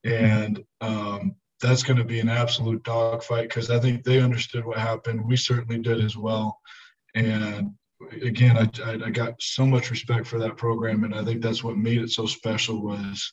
And 0.05 0.63
um, 0.81 1.37
that's 1.61 1.85
going 1.85 1.99
to 1.99 2.05
be 2.05 2.21
an 2.21 2.29
absolute 2.29 2.83
dogfight 2.83 3.49
because 3.49 3.71
I 3.71 3.79
think 3.79 4.03
they 4.03 4.21
understood 4.21 4.65
what 4.65 4.79
happened. 4.79 5.25
We 5.25 5.37
certainly 5.37 5.79
did 5.79 6.05
as 6.05 6.17
well. 6.17 6.59
And 7.19 7.75
again, 8.23 8.57
I, 8.57 8.93
I 9.05 9.11
got 9.11 9.35
so 9.41 9.67
much 9.67 9.91
respect 9.91 10.27
for 10.27 10.39
that 10.39 10.57
program, 10.57 11.03
and 11.03 11.15
I 11.15 11.25
think 11.25 11.43
that's 11.43 11.65
what 11.65 11.77
made 11.77 12.01
it 12.01 12.11
so 12.11 12.27
special. 12.27 12.81
Was 12.81 13.33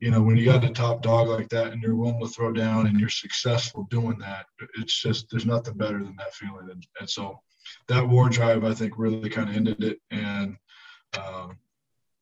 you 0.00 0.10
know 0.10 0.22
when 0.22 0.36
you 0.36 0.46
got 0.46 0.64
a 0.64 0.70
top 0.70 1.02
dog 1.02 1.28
like 1.28 1.48
that, 1.50 1.72
and 1.72 1.82
you're 1.82 1.94
willing 1.94 2.20
to 2.20 2.28
throw 2.28 2.52
down, 2.52 2.86
and 2.86 2.98
you're 2.98 3.10
successful 3.10 3.86
doing 3.90 4.18
that, 4.20 4.46
it's 4.78 5.00
just 5.02 5.26
there's 5.30 5.44
nothing 5.44 5.74
better 5.74 5.98
than 5.98 6.16
that 6.16 6.32
feeling. 6.34 6.70
And, 6.70 6.86
and 7.00 7.10
so 7.10 7.38
that 7.88 8.08
war 8.08 8.30
drive, 8.30 8.64
I 8.64 8.72
think, 8.72 8.94
really 8.96 9.28
kind 9.28 9.50
of 9.50 9.56
ended 9.56 9.84
it, 9.84 9.98
and 10.10 10.56
um, 11.22 11.58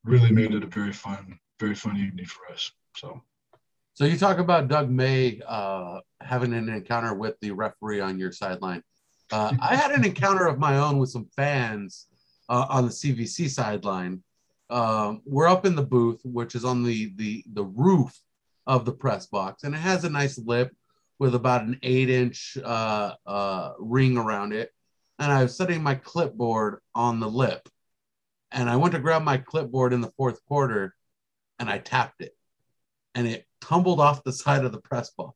really 0.05 0.33
made 0.33 0.55
it 0.55 0.65
a 0.65 0.67
very 0.67 0.93
fun, 0.93 1.39
very 1.61 1.75
fun 1.75 1.97
evening 1.97 2.27
for 2.27 2.53
us. 2.53 2.71
So. 2.97 3.23
So 3.95 4.05
you 4.05 4.19
talk 4.19 4.37
about 4.37 4.69
Doug 4.69 4.91
May 4.91 5.41
uh, 5.49 6.01
having 6.21 6.53
an 6.53 6.69
encounter 6.69 7.15
with 7.15 7.37
the 7.41 7.53
referee 7.53 8.03
on 8.03 8.19
your 8.19 8.31
sideline. 8.31 8.83
Uh, 9.33 9.55
I 9.61 9.75
had 9.77 9.91
an 9.91 10.05
encounter 10.05 10.47
of 10.47 10.59
my 10.59 10.79
own 10.79 10.99
with 10.99 11.11
some 11.11 11.29
fans 11.37 12.07
uh, 12.49 12.67
on 12.69 12.85
the 12.85 12.93
CVC 12.93 13.51
sideline. 13.51 14.23
Um, 14.71 15.23
we're 15.25 15.49
up 15.49 15.67
in 15.67 15.77
the 15.77 15.83
booth, 15.83 16.21
which 16.25 16.55
is 16.55 16.65
on 16.65 16.83
the, 16.83 17.13
the 17.17 17.45
the 17.53 17.65
roof 17.65 18.19
of 18.67 18.85
the 18.85 18.93
press 18.93 19.27
box, 19.27 19.63
and 19.63 19.75
it 19.75 19.79
has 19.79 20.05
a 20.05 20.11
nice 20.11 20.39
lip 20.39 20.73
with 21.19 21.35
about 21.35 21.63
an 21.63 21.79
eight 21.83 22.11
inch 22.11 22.59
uh, 22.63 23.13
uh, 23.27 23.73
ring 23.79 24.17
around 24.17 24.53
it. 24.53 24.71
And 25.19 25.33
I 25.33 25.43
was 25.43 25.57
setting 25.57 25.83
my 25.83 25.95
clipboard 25.95 26.81
on 26.95 27.21
the 27.21 27.29
lip. 27.29 27.69
And 28.53 28.69
I 28.69 28.77
went 28.77 28.93
to 28.95 29.01
grab 29.01 29.23
my 29.23 29.39
clipboard 29.39 29.93
in 29.93 30.01
the 30.01 30.13
fourth 30.17 30.45
quarter 30.47 30.95
and 31.59 31.71
I 31.71 31.79
tapped 31.79 32.21
it. 32.21 32.37
And 33.15 33.27
it 33.27 33.47
tumbled 33.61 33.99
off 33.99 34.25
the 34.25 34.33
side 34.33 34.65
of 34.65 34.73
the 34.73 34.81
press 34.81 35.11
box 35.11 35.35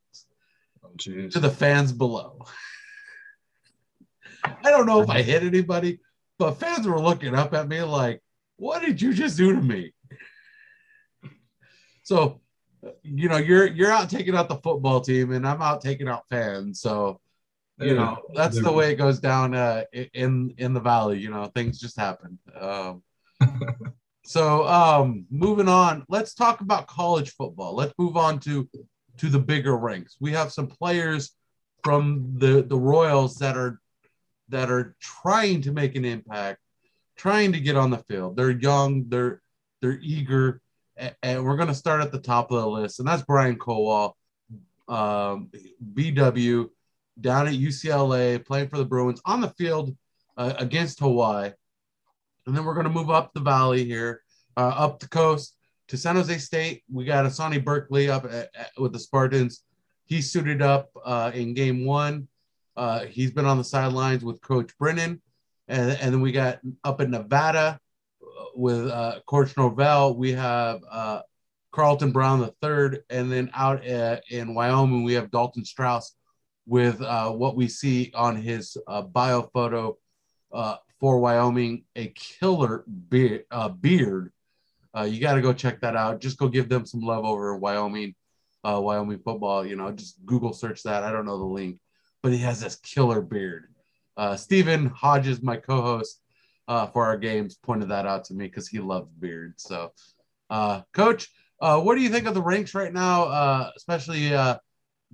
oh, 0.85 0.91
to 0.97 1.41
the 1.41 1.51
fans 1.51 1.93
below. 1.93 2.45
I 4.65 4.71
don't 4.71 4.87
know 4.87 5.01
if 5.01 5.11
I 5.11 5.23
hit 5.23 5.43
anybody, 5.43 6.01
but 6.39 6.53
fans 6.53 6.87
were 6.87 7.01
looking 7.01 7.35
up 7.35 7.55
at 7.55 7.69
me 7.69 7.83
like, 7.83 8.23
what 8.57 8.83
did 8.83 9.01
you 9.01 9.15
just 9.15 9.37
do 9.37 9.55
to 9.55 9.61
me? 9.61 9.93
So 12.03 12.41
you 13.03 13.29
know, 13.29 13.37
you're 13.37 13.67
you're 13.67 13.91
out 13.91 14.11
taking 14.11 14.35
out 14.35 14.49
the 14.49 14.57
football 14.57 15.01
team, 15.01 15.33
and 15.33 15.47
I'm 15.47 15.63
out 15.63 15.81
taking 15.81 16.09
out 16.09 16.25
fans. 16.31 16.81
So, 16.81 17.21
you 17.79 17.95
know, 17.95 18.19
that's 18.35 18.61
the 18.61 18.73
way 18.73 18.93
it 18.93 18.97
goes 18.97 19.21
down 19.21 19.55
uh, 19.55 19.85
in 19.93 20.55
in 20.59 20.75
the 20.75 20.81
valley. 20.81 21.19
You 21.19 21.31
know, 21.31 21.47
things 21.47 21.79
just 21.79 21.99
happen. 21.99 22.39
Um, 22.59 23.03
so, 24.25 24.67
um, 24.67 25.27
moving 25.31 25.69
on, 25.69 26.05
let's 26.09 26.35
talk 26.35 26.61
about 26.61 26.87
college 26.87 27.33
football. 27.33 27.75
Let's 27.75 27.95
move 27.99 28.17
on 28.17 28.39
to 28.41 28.69
to 29.19 29.29
the 29.29 29.39
bigger 29.39 29.77
ranks. 29.77 30.17
We 30.21 30.33
have 30.33 30.53
some 30.53 30.67
players 30.67 31.33
from 31.85 32.35
the 32.37 32.63
the 32.63 32.79
Royals 32.79 33.37
that 33.37 33.57
are 33.57 33.80
that 34.51 34.71
are 34.71 34.95
trying 35.01 35.63
to 35.63 35.73
make 35.73 35.97
an 35.97 36.05
impact, 36.05 36.61
trying 37.17 37.53
to 37.53 37.61
get 37.61 37.77
on 37.77 37.91
the 37.91 38.05
field. 38.09 38.37
They're 38.37 38.51
young. 38.51 39.09
They're 39.09 39.43
they're 39.81 39.99
eager 40.03 40.61
and 41.23 41.45
we're 41.45 41.57
going 41.57 41.69
to 41.69 41.75
start 41.75 42.03
at 42.03 42.13
the 42.13 42.21
top 42.21 42.51
of 42.51 42.61
the 42.61 42.69
list, 42.69 42.99
and 42.99 43.09
that's 43.09 43.23
Brian 43.23 43.57
Kowal, 43.57 44.13
um, 44.89 45.51
BW, 45.95 46.69
down 47.21 47.49
at 47.49 47.55
UCLA, 47.55 48.45
playing 48.45 48.69
for 48.69 48.77
the 48.77 48.85
Bruins 48.85 49.21
on 49.25 49.41
the 49.41 49.51
field 49.51 49.97
uh, 50.37 50.55
against 50.59 51.01
Hawaii. 51.01 51.51
And 52.47 52.57
then 52.57 52.65
we're 52.65 52.75
going 52.75 52.85
to 52.85 52.93
move 52.93 53.11
up 53.11 53.33
the 53.33 53.41
valley 53.41 53.85
here, 53.85 54.23
uh, 54.57 54.73
up 54.77 55.01
the 55.01 55.09
coast 55.09 55.57
to 55.89 55.97
San 55.97 56.17
Jose 56.17 56.39
State. 56.39 56.83
We 56.91 57.05
got 57.05 57.25
Asani 57.25 57.63
Berkeley 57.63 58.11
up 58.11 58.25
at, 58.25 58.51
at, 58.55 58.71
with 58.79 58.93
the 58.93 58.99
Spartans. 58.99 59.63
He 60.07 60.21
suited 60.23 60.63
up 60.63 60.91
uh, 61.05 61.31
in 61.35 61.55
game 61.55 61.85
one. 61.85 62.29
Uh, 62.81 63.05
he's 63.05 63.31
been 63.31 63.45
on 63.45 63.59
the 63.59 63.65
sidelines 63.65 64.25
with 64.25 64.41
Coach 64.41 64.71
Brennan. 64.79 65.21
And, 65.69 65.91
and 66.01 66.15
then 66.15 66.23
we 66.23 66.33
got 66.33 66.61
up 66.83 67.03
in 67.03 67.11
Nevada 67.11 67.79
with 68.55 68.87
uh, 68.89 69.21
Coach 69.27 69.55
Norvell, 69.57 70.17
we 70.17 70.33
have 70.33 70.81
uh, 70.91 71.21
Carlton 71.73 72.11
Brown 72.11 72.41
the 72.41 72.55
third, 72.63 73.03
and 73.11 73.31
then 73.31 73.51
out 73.55 73.87
uh, 73.87 74.17
in 74.31 74.55
Wyoming 74.55 75.05
we 75.05 75.13
have 75.15 75.31
Dalton 75.31 75.65
Strauss 75.65 76.15
with 76.67 77.01
uh, 77.03 77.31
what 77.31 77.55
we 77.55 77.69
see 77.69 78.11
on 78.15 78.37
his 78.37 78.77
uh, 78.87 79.03
bio 79.03 79.43
photo 79.43 79.97
uh, 80.53 80.77
for 80.99 81.19
Wyoming, 81.19 81.85
a 81.97 82.09
killer 82.09 82.85
beard. 83.09 83.45
beard. 83.81 84.33
you 85.05 85.21
got 85.21 85.35
to 85.35 85.43
go 85.43 85.53
check 85.53 85.81
that 85.81 85.97
out. 85.97 86.21
Just 86.21 86.39
go 86.39 86.49
give 86.49 86.69
them 86.71 86.87
some 86.87 87.01
love 87.01 87.25
over 87.25 87.55
in 87.55 87.61
Wyoming, 87.61 88.15
Wyoming 88.65 89.19
football. 89.19 89.67
You 89.67 89.77
know, 89.77 89.93
just 89.93 90.25
Google 90.25 90.53
search 90.53 90.83
that. 90.85 91.05
I 91.05 91.13
don't 91.13 91.27
know 91.27 91.39
the 91.39 91.45
link, 91.45 91.79
but 92.23 92.33
he 92.33 92.39
has 92.39 92.61
this 92.61 92.77
killer 92.77 93.21
beard. 93.21 93.67
Stephen 94.37 94.87
Hodges, 94.87 95.43
my 95.43 95.57
co-host, 95.57 96.21
uh, 96.69 96.87
for 96.87 97.05
our 97.05 97.17
games 97.17 97.57
pointed 97.57 97.89
that 97.89 98.07
out 98.07 98.25
to 98.25 98.35
me 98.35 98.47
because 98.47 98.69
he 98.69 98.79
loves 98.79 99.11
beards. 99.19 99.65
So, 99.65 99.93
uh, 100.51 100.83
Coach, 100.93 101.29
uh, 101.61 101.81
what 101.81 101.97
do 101.97 102.01
you 102.01 102.09
think 102.11 102.27
of 102.27 102.35
the 102.35 102.43
ranks 102.43 102.75
right 102.75 102.93
now, 102.93 103.25
uh, 103.25 103.71
especially 103.77 104.33
uh, 104.33 104.59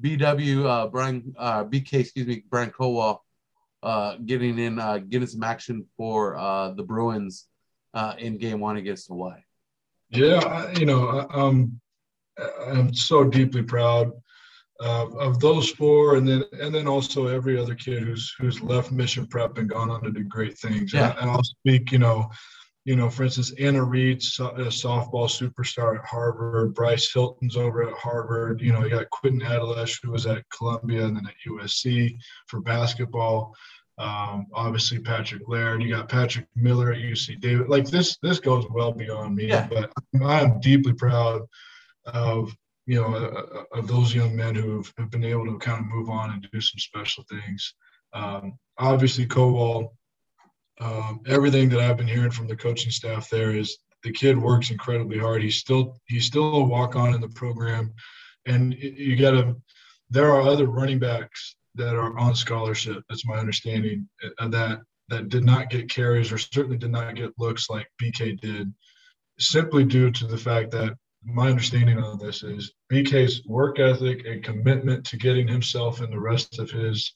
BW 0.00 0.66
uh, 0.66 0.86
Brian 0.88 1.34
uh, 1.38 1.64
BK, 1.64 2.00
excuse 2.00 2.26
me, 2.26 2.44
Brian 2.50 2.72
uh, 3.82 4.16
getting 4.26 4.58
in, 4.58 4.78
uh, 4.78 4.98
getting 4.98 5.26
some 5.26 5.42
action 5.42 5.86
for 5.96 6.36
uh, 6.36 6.72
the 6.72 6.82
Bruins 6.82 7.46
uh, 7.94 8.14
in 8.18 8.36
Game 8.36 8.60
One 8.60 8.76
against 8.76 9.08
Hawaii. 9.08 9.40
Yeah, 10.10 10.72
you 10.72 10.84
know, 10.84 11.26
I'm 11.30 11.80
I'm 12.66 12.94
so 12.94 13.24
deeply 13.24 13.62
proud 13.62 14.12
uh, 14.80 15.06
of 15.18 15.40
those 15.40 15.70
four, 15.70 16.16
and 16.16 16.28
then 16.28 16.44
and 16.60 16.74
then 16.74 16.86
also 16.86 17.26
every 17.26 17.58
other 17.58 17.74
kid 17.74 18.02
who's 18.02 18.34
who's 18.38 18.60
left 18.60 18.92
Mission 18.92 19.26
Prep 19.26 19.58
and 19.58 19.68
gone 19.68 19.90
on 19.90 20.02
to 20.02 20.10
do 20.10 20.24
great 20.24 20.58
things. 20.58 20.92
Yeah. 20.92 21.10
And, 21.10 21.20
and 21.20 21.30
I'll 21.30 21.44
speak, 21.44 21.92
you 21.92 21.98
know, 21.98 22.30
you 22.86 22.94
know, 22.94 23.10
for 23.10 23.24
instance, 23.24 23.52
Anna 23.58 23.82
Reed, 23.82 24.18
a 24.18 24.70
softball 24.70 25.28
superstar 25.28 25.98
at 25.98 26.04
Harvard. 26.04 26.72
Bryce 26.72 27.12
Hilton's 27.12 27.56
over 27.56 27.82
at 27.82 27.94
Harvard. 27.94 28.60
You 28.60 28.72
know, 28.72 28.84
you 28.84 28.90
got 28.90 29.10
Quinton 29.10 29.40
Adlesh, 29.40 29.98
who 30.02 30.12
was 30.12 30.24
at 30.26 30.48
Columbia 30.50 31.04
and 31.04 31.16
then 31.16 31.26
at 31.26 31.34
USC 31.50 32.16
for 32.46 32.60
basketball. 32.60 33.56
Um, 33.98 34.46
obviously, 34.54 35.00
Patrick 35.00 35.42
Laird. 35.48 35.82
You 35.82 35.96
got 35.96 36.08
Patrick 36.08 36.46
Miller 36.54 36.92
at 36.92 37.00
UC 37.00 37.40
Davis. 37.40 37.66
Like 37.68 37.86
this, 37.86 38.18
this 38.22 38.38
goes 38.38 38.66
well 38.70 38.92
beyond 38.92 39.34
me. 39.34 39.48
Yeah. 39.48 39.66
But 39.68 39.90
I 40.22 40.42
am 40.42 40.60
deeply 40.60 40.92
proud 40.92 41.42
of 42.04 42.54
you 42.86 43.00
know, 43.00 43.14
uh, 43.14 43.58
uh, 43.58 43.78
of 43.78 43.88
those 43.88 44.14
young 44.14 44.34
men 44.34 44.54
who 44.54 44.84
have, 44.96 45.10
been 45.10 45.24
able 45.24 45.44
to 45.46 45.58
kind 45.58 45.80
of 45.80 45.86
move 45.86 46.08
on 46.08 46.30
and 46.30 46.48
do 46.52 46.60
some 46.60 46.78
special 46.78 47.24
things. 47.28 47.74
Um, 48.12 48.58
obviously, 48.78 49.26
Kowal, 49.26 49.90
um, 50.80 51.20
everything 51.26 51.68
that 51.70 51.80
I've 51.80 51.96
been 51.96 52.06
hearing 52.06 52.30
from 52.30 52.46
the 52.46 52.56
coaching 52.56 52.92
staff 52.92 53.28
there 53.28 53.50
is 53.50 53.78
the 54.04 54.12
kid 54.12 54.38
works 54.38 54.70
incredibly 54.70 55.18
hard. 55.18 55.42
He's 55.42 55.56
still 55.56 56.00
he's 56.06 56.26
still 56.26 56.56
a 56.56 56.64
walk 56.64 56.94
on 56.94 57.14
in 57.14 57.20
the 57.20 57.28
program, 57.28 57.92
and 58.46 58.74
you 58.74 59.16
got 59.16 59.32
to. 59.32 59.56
There 60.10 60.30
are 60.30 60.42
other 60.42 60.66
running 60.66 61.00
backs 61.00 61.56
that 61.74 61.96
are 61.96 62.16
on 62.16 62.36
scholarship. 62.36 63.02
That's 63.08 63.26
my 63.26 63.36
understanding. 63.36 64.08
Uh, 64.38 64.48
that 64.48 64.80
that 65.08 65.28
did 65.28 65.44
not 65.44 65.70
get 65.70 65.90
carries 65.90 66.30
or 66.30 66.38
certainly 66.38 66.76
did 66.76 66.92
not 66.92 67.16
get 67.16 67.32
looks 67.38 67.68
like 67.68 67.88
BK 68.00 68.40
did, 68.40 68.72
simply 69.38 69.84
due 69.84 70.10
to 70.10 70.26
the 70.26 70.38
fact 70.38 70.70
that 70.72 70.96
my 71.26 71.48
understanding 71.48 71.98
of 71.98 72.20
this 72.20 72.42
is 72.42 72.72
BK's 72.90 73.44
work 73.46 73.78
ethic 73.80 74.24
and 74.26 74.44
commitment 74.44 75.04
to 75.06 75.16
getting 75.16 75.48
himself 75.48 76.00
and 76.00 76.12
the 76.12 76.20
rest 76.20 76.58
of 76.58 76.70
his 76.70 77.14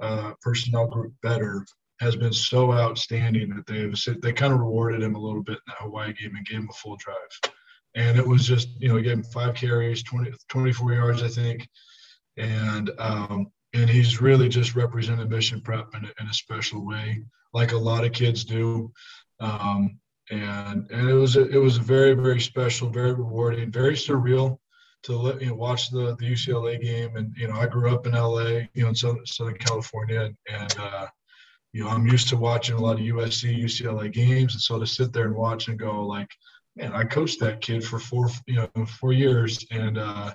uh, 0.00 0.32
personnel 0.42 0.86
group 0.86 1.12
better 1.22 1.64
has 2.00 2.14
been 2.14 2.32
so 2.32 2.72
outstanding 2.72 3.48
that 3.48 3.66
they've 3.66 4.20
they 4.22 4.32
kind 4.32 4.52
of 4.52 4.60
rewarded 4.60 5.02
him 5.02 5.16
a 5.16 5.20
little 5.20 5.42
bit 5.42 5.54
in 5.54 5.62
that 5.66 5.78
Hawaii 5.80 6.12
game 6.12 6.36
and 6.36 6.46
gave 6.46 6.60
him 6.60 6.68
a 6.70 6.74
full 6.74 6.96
drive. 6.96 7.52
And 7.96 8.18
it 8.18 8.26
was 8.26 8.46
just, 8.46 8.68
you 8.78 8.88
know, 8.88 8.96
he 8.96 9.02
gave 9.02 9.14
him 9.14 9.24
five 9.24 9.54
carries, 9.54 10.02
20, 10.04 10.30
24 10.48 10.92
yards, 10.92 11.22
I 11.22 11.28
think. 11.28 11.68
And 12.36 12.90
um, 12.98 13.50
and 13.74 13.90
he's 13.90 14.20
really 14.20 14.48
just 14.48 14.76
represented 14.76 15.28
mission 15.28 15.60
prep 15.60 15.94
in 15.94 16.04
a, 16.04 16.22
in 16.22 16.28
a 16.28 16.34
special 16.34 16.86
way, 16.86 17.22
like 17.52 17.72
a 17.72 17.76
lot 17.76 18.04
of 18.04 18.12
kids 18.12 18.44
do. 18.44 18.92
Um, 19.40 19.98
and 20.30 20.90
and 20.90 21.08
it 21.08 21.14
was 21.14 21.36
a, 21.36 21.48
it 21.48 21.58
was 21.58 21.76
a 21.78 21.82
very 21.82 22.14
very 22.14 22.40
special, 22.40 22.90
very 22.90 23.12
rewarding, 23.12 23.70
very 23.70 23.94
surreal 23.94 24.58
to 25.04 25.16
let, 25.16 25.40
you 25.40 25.48
know, 25.48 25.54
watch 25.54 25.90
the 25.90 26.16
the 26.16 26.32
UCLA 26.32 26.80
game. 26.80 27.16
And 27.16 27.34
you 27.36 27.48
know, 27.48 27.56
I 27.56 27.66
grew 27.66 27.94
up 27.94 28.06
in 28.06 28.12
LA, 28.12 28.66
you 28.74 28.82
know, 28.82 28.88
in 28.88 28.94
Southern, 28.94 29.26
Southern 29.26 29.58
California, 29.58 30.30
and, 30.50 30.74
uh, 30.78 31.06
you 31.72 31.84
know, 31.84 31.90
I'm 31.90 32.06
used 32.06 32.28
to 32.28 32.36
watching 32.36 32.76
a 32.76 32.80
lot 32.80 32.98
of 32.98 33.04
USC, 33.04 33.62
UCLA 33.62 34.12
games, 34.12 34.54
and 34.54 34.60
so 34.60 34.78
to 34.78 34.86
sit 34.86 35.12
there 35.12 35.26
and 35.26 35.34
watch 35.34 35.68
and 35.68 35.78
go 35.78 36.06
like, 36.06 36.30
man, 36.76 36.92
I 36.92 37.04
coached 37.04 37.40
that 37.40 37.60
kid 37.60 37.84
for 37.84 37.98
four 37.98 38.30
you 38.46 38.56
know 38.56 38.86
four 38.86 39.12
years, 39.12 39.64
and 39.70 39.98
uh, 39.98 40.34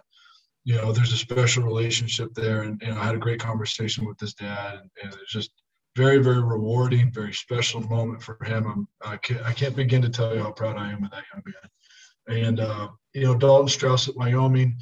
you 0.65 0.75
know, 0.75 0.91
there's 0.91 1.11
a 1.11 1.17
special 1.17 1.63
relationship 1.63 2.33
there, 2.33 2.61
and, 2.61 2.81
and 2.83 2.97
I 2.97 3.03
had 3.03 3.15
a 3.15 3.19
great 3.19 3.39
conversation 3.39 4.05
with 4.05 4.19
his 4.19 4.33
dad, 4.33 4.75
and, 4.75 4.89
and 5.03 5.13
it's 5.13 5.31
just 5.31 5.51
very, 5.95 6.17
very 6.17 6.41
rewarding, 6.41 7.11
very 7.11 7.33
special 7.33 7.81
moment 7.81 8.21
for 8.21 8.37
him. 8.43 8.65
I'm, 8.65 8.87
I 9.03 9.17
can't, 9.17 9.43
I 9.43 9.53
can't 9.53 9.75
begin 9.75 10.01
to 10.01 10.09
tell 10.09 10.33
you 10.33 10.41
how 10.41 10.51
proud 10.51 10.77
I 10.77 10.91
am 10.91 11.03
of 11.03 11.11
that 11.11 11.23
young 11.33 11.43
man. 11.45 12.45
And, 12.45 12.59
uh, 12.59 12.87
you 13.13 13.25
know, 13.25 13.35
Dalton 13.35 13.67
Strauss 13.67 14.07
at 14.07 14.15
Wyoming 14.15 14.77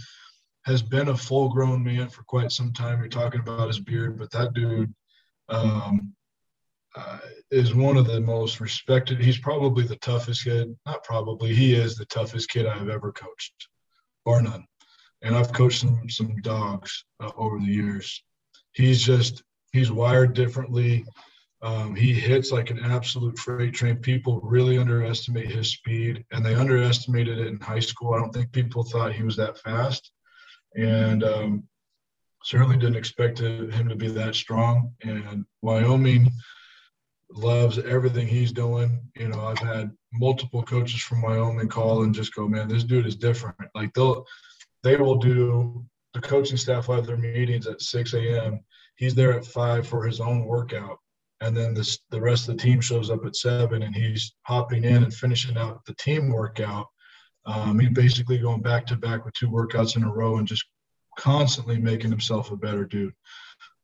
has 0.65 0.81
been 0.81 1.09
a 1.09 1.17
full 1.17 1.49
grown 1.49 1.83
man 1.83 2.07
for 2.07 2.23
quite 2.23 2.51
some 2.51 2.71
time. 2.71 2.99
You're 2.99 3.09
talking 3.09 3.41
about 3.41 3.67
his 3.67 3.79
beard, 3.79 4.17
but 4.17 4.31
that 4.31 4.53
dude 4.53 4.93
um, 5.49 6.13
uh, 6.95 7.19
is 7.49 7.73
one 7.73 7.97
of 7.97 8.05
the 8.05 8.21
most 8.21 8.61
respected. 8.61 9.19
He's 9.19 9.39
probably 9.39 9.85
the 9.85 9.97
toughest 9.97 10.43
kid. 10.43 10.75
Not 10.85 11.03
probably, 11.03 11.53
he 11.53 11.73
is 11.73 11.95
the 11.95 12.05
toughest 12.05 12.49
kid 12.49 12.67
I've 12.67 12.89
ever 12.89 13.11
coached, 13.11 13.67
bar 14.23 14.41
none. 14.41 14.65
And 15.23 15.35
I've 15.35 15.51
coached 15.51 15.81
some, 15.81 16.09
some 16.09 16.35
dogs 16.41 17.03
uh, 17.19 17.31
over 17.37 17.59
the 17.59 17.65
years. 17.65 18.23
He's 18.73 19.01
just 19.01 19.43
he's 19.71 19.91
wired 19.91 20.33
differently. 20.33 21.05
Um, 21.61 21.95
he 21.95 22.13
hits 22.13 22.51
like 22.51 22.71
an 22.71 22.79
absolute 22.79 23.37
freight 23.37 23.73
train. 23.73 23.97
People 23.97 24.41
really 24.41 24.77
underestimate 24.77 25.51
his 25.51 25.69
speed, 25.69 26.25
and 26.31 26.43
they 26.43 26.55
underestimated 26.55 27.37
it 27.37 27.47
in 27.47 27.59
high 27.59 27.79
school. 27.79 28.13
I 28.13 28.19
don't 28.19 28.33
think 28.33 28.51
people 28.51 28.83
thought 28.83 29.13
he 29.13 29.23
was 29.23 29.35
that 29.37 29.59
fast, 29.59 30.11
and 30.75 31.23
um, 31.23 31.63
certainly 32.43 32.77
didn't 32.77 32.95
expect 32.95 33.39
him 33.39 33.87
to 33.87 33.95
be 33.95 34.07
that 34.07 34.33
strong. 34.33 34.93
And 35.03 35.45
Wyoming 35.61 36.31
loves 37.29 37.77
everything 37.77 38.27
he's 38.27 38.51
doing. 38.51 38.99
You 39.15 39.29
know, 39.29 39.45
I've 39.45 39.59
had 39.59 39.91
multiple 40.13 40.63
coaches 40.63 41.01
from 41.01 41.21
Wyoming 41.21 41.69
call 41.69 42.03
and 42.03 42.15
just 42.15 42.33
go, 42.33 42.47
"Man, 42.47 42.67
this 42.67 42.83
dude 42.83 43.05
is 43.05 43.15
different." 43.15 43.69
Like 43.75 43.93
they'll 43.93 44.25
they 44.83 44.95
will 44.95 45.17
do 45.17 45.85
the 46.13 46.21
coaching 46.21 46.57
staff 46.57 46.87
have 46.87 47.05
their 47.05 47.17
meetings 47.17 47.67
at 47.67 47.81
6 47.81 48.13
a.m. 48.13 48.61
He's 49.01 49.15
there 49.15 49.33
at 49.33 49.45
five 49.45 49.87
for 49.87 50.05
his 50.05 50.19
own 50.19 50.45
workout, 50.45 50.99
and 51.41 51.57
then 51.57 51.73
this 51.73 51.99
the 52.11 52.21
rest 52.21 52.47
of 52.47 52.55
the 52.55 52.61
team 52.61 52.79
shows 52.79 53.09
up 53.09 53.25
at 53.25 53.35
seven, 53.35 53.81
and 53.81 53.95
he's 53.95 54.35
hopping 54.43 54.83
in 54.83 55.03
and 55.03 55.13
finishing 55.13 55.57
out 55.57 55.83
the 55.85 55.95
team 55.95 56.29
workout. 56.29 56.85
Um, 57.47 57.79
he's 57.79 57.89
basically 57.89 58.37
going 58.37 58.61
back 58.61 58.85
to 58.85 58.95
back 58.95 59.25
with 59.25 59.33
two 59.33 59.49
workouts 59.49 59.95
in 59.97 60.03
a 60.03 60.13
row 60.13 60.37
and 60.37 60.47
just 60.47 60.65
constantly 61.17 61.79
making 61.79 62.11
himself 62.11 62.51
a 62.51 62.55
better 62.55 62.85
dude. 62.85 63.15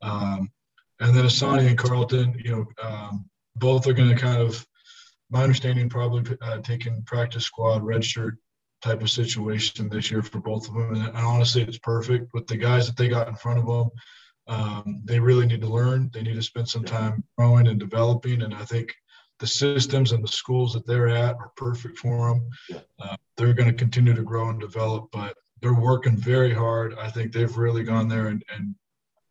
Um, 0.03 0.51
and 0.99 1.15
then 1.15 1.25
Asani 1.25 1.67
and 1.67 1.77
Carlton, 1.77 2.39
you 2.45 2.51
know, 2.51 2.65
um, 2.87 3.25
both 3.55 3.87
are 3.87 3.93
going 3.93 4.09
to 4.09 4.15
kind 4.15 4.39
of, 4.39 4.63
my 5.31 5.41
understanding, 5.41 5.89
probably 5.89 6.37
uh, 6.43 6.59
taking 6.59 7.01
practice 7.07 7.45
squad 7.45 7.81
redshirt 7.81 8.33
type 8.83 9.01
of 9.01 9.09
situation 9.09 9.89
this 9.89 10.11
year 10.11 10.21
for 10.21 10.39
both 10.39 10.67
of 10.67 10.75
them. 10.75 10.93
And, 10.93 11.17
honestly, 11.17 11.63
it's 11.63 11.79
perfect 11.79 12.31
with 12.35 12.45
the 12.45 12.57
guys 12.57 12.85
that 12.85 12.95
they 12.95 13.07
got 13.07 13.27
in 13.27 13.35
front 13.35 13.57
of 13.57 13.65
them. 13.65 13.89
Um, 14.47 15.01
they 15.03 15.19
really 15.19 15.45
need 15.45 15.61
to 15.61 15.67
learn. 15.67 16.09
They 16.13 16.21
need 16.21 16.35
to 16.35 16.41
spend 16.41 16.69
some 16.69 16.83
time 16.83 17.23
growing 17.37 17.67
and 17.67 17.79
developing. 17.79 18.41
And 18.43 18.53
I 18.53 18.63
think 18.63 18.93
the 19.39 19.47
systems 19.47 20.11
and 20.11 20.23
the 20.23 20.27
schools 20.27 20.73
that 20.73 20.87
they're 20.87 21.09
at 21.09 21.35
are 21.35 21.51
perfect 21.55 21.97
for 21.97 22.29
them. 22.29 22.81
Uh, 22.99 23.15
they're 23.35 23.53
going 23.53 23.69
to 23.69 23.77
continue 23.77 24.13
to 24.13 24.23
grow 24.23 24.49
and 24.49 24.59
develop, 24.59 25.09
but 25.11 25.35
they're 25.61 25.73
working 25.73 26.15
very 26.15 26.53
hard. 26.53 26.95
I 26.99 27.09
think 27.09 27.31
they've 27.31 27.57
really 27.57 27.83
gone 27.83 28.07
there 28.07 28.27
and 28.27 28.43
and 28.53 28.75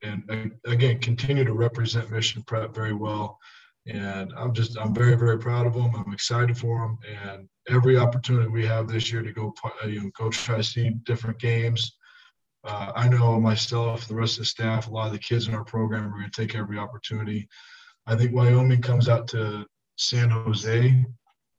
and 0.03 0.53
again 0.67 0.99
continue 1.01 1.45
to 1.45 1.53
represent 1.53 2.11
Mission 2.11 2.43
Prep 2.43 2.75
very 2.75 2.93
well. 2.93 3.39
And 3.87 4.33
I'm 4.37 4.53
just 4.53 4.79
I'm 4.79 4.95
very 4.95 5.17
very 5.17 5.39
proud 5.39 5.67
of 5.67 5.75
them. 5.75 5.93
I'm 5.95 6.13
excited 6.13 6.59
for 6.59 6.81
them, 6.81 6.99
and 7.25 7.49
every 7.69 7.97
opportunity 7.97 8.49
we 8.49 8.67
have 8.67 8.89
this 8.89 9.13
year 9.13 9.23
to 9.23 9.33
go 9.33 9.55
uh, 9.65 9.87
you 9.87 10.03
know 10.03 10.11
go 10.19 10.31
try 10.31 10.57
to 10.57 10.65
see 10.65 10.91
different 11.05 11.39
games. 11.39 11.97
Uh, 12.67 12.93
I 12.97 13.09
know 13.09 13.39
myself, 13.41 14.09
the 14.09 14.15
rest 14.15 14.35
of 14.35 14.41
the 14.41 14.47
staff, 14.47 14.89
a 14.89 14.91
lot 14.91 15.07
of 15.07 15.13
the 15.13 15.19
kids 15.19 15.47
in 15.47 15.55
our 15.55 15.65
program 15.65 16.07
are 16.07 16.19
going 16.19 16.31
to 16.31 16.41
take 16.41 16.57
every 16.57 16.79
opportunity. 16.79 17.49
I 18.07 18.17
think 18.17 18.35
Wyoming 18.35 18.83
comes 18.83 19.09
out 19.09 19.29
to 19.29 19.65
San 19.97 20.31
Jose 20.31 21.05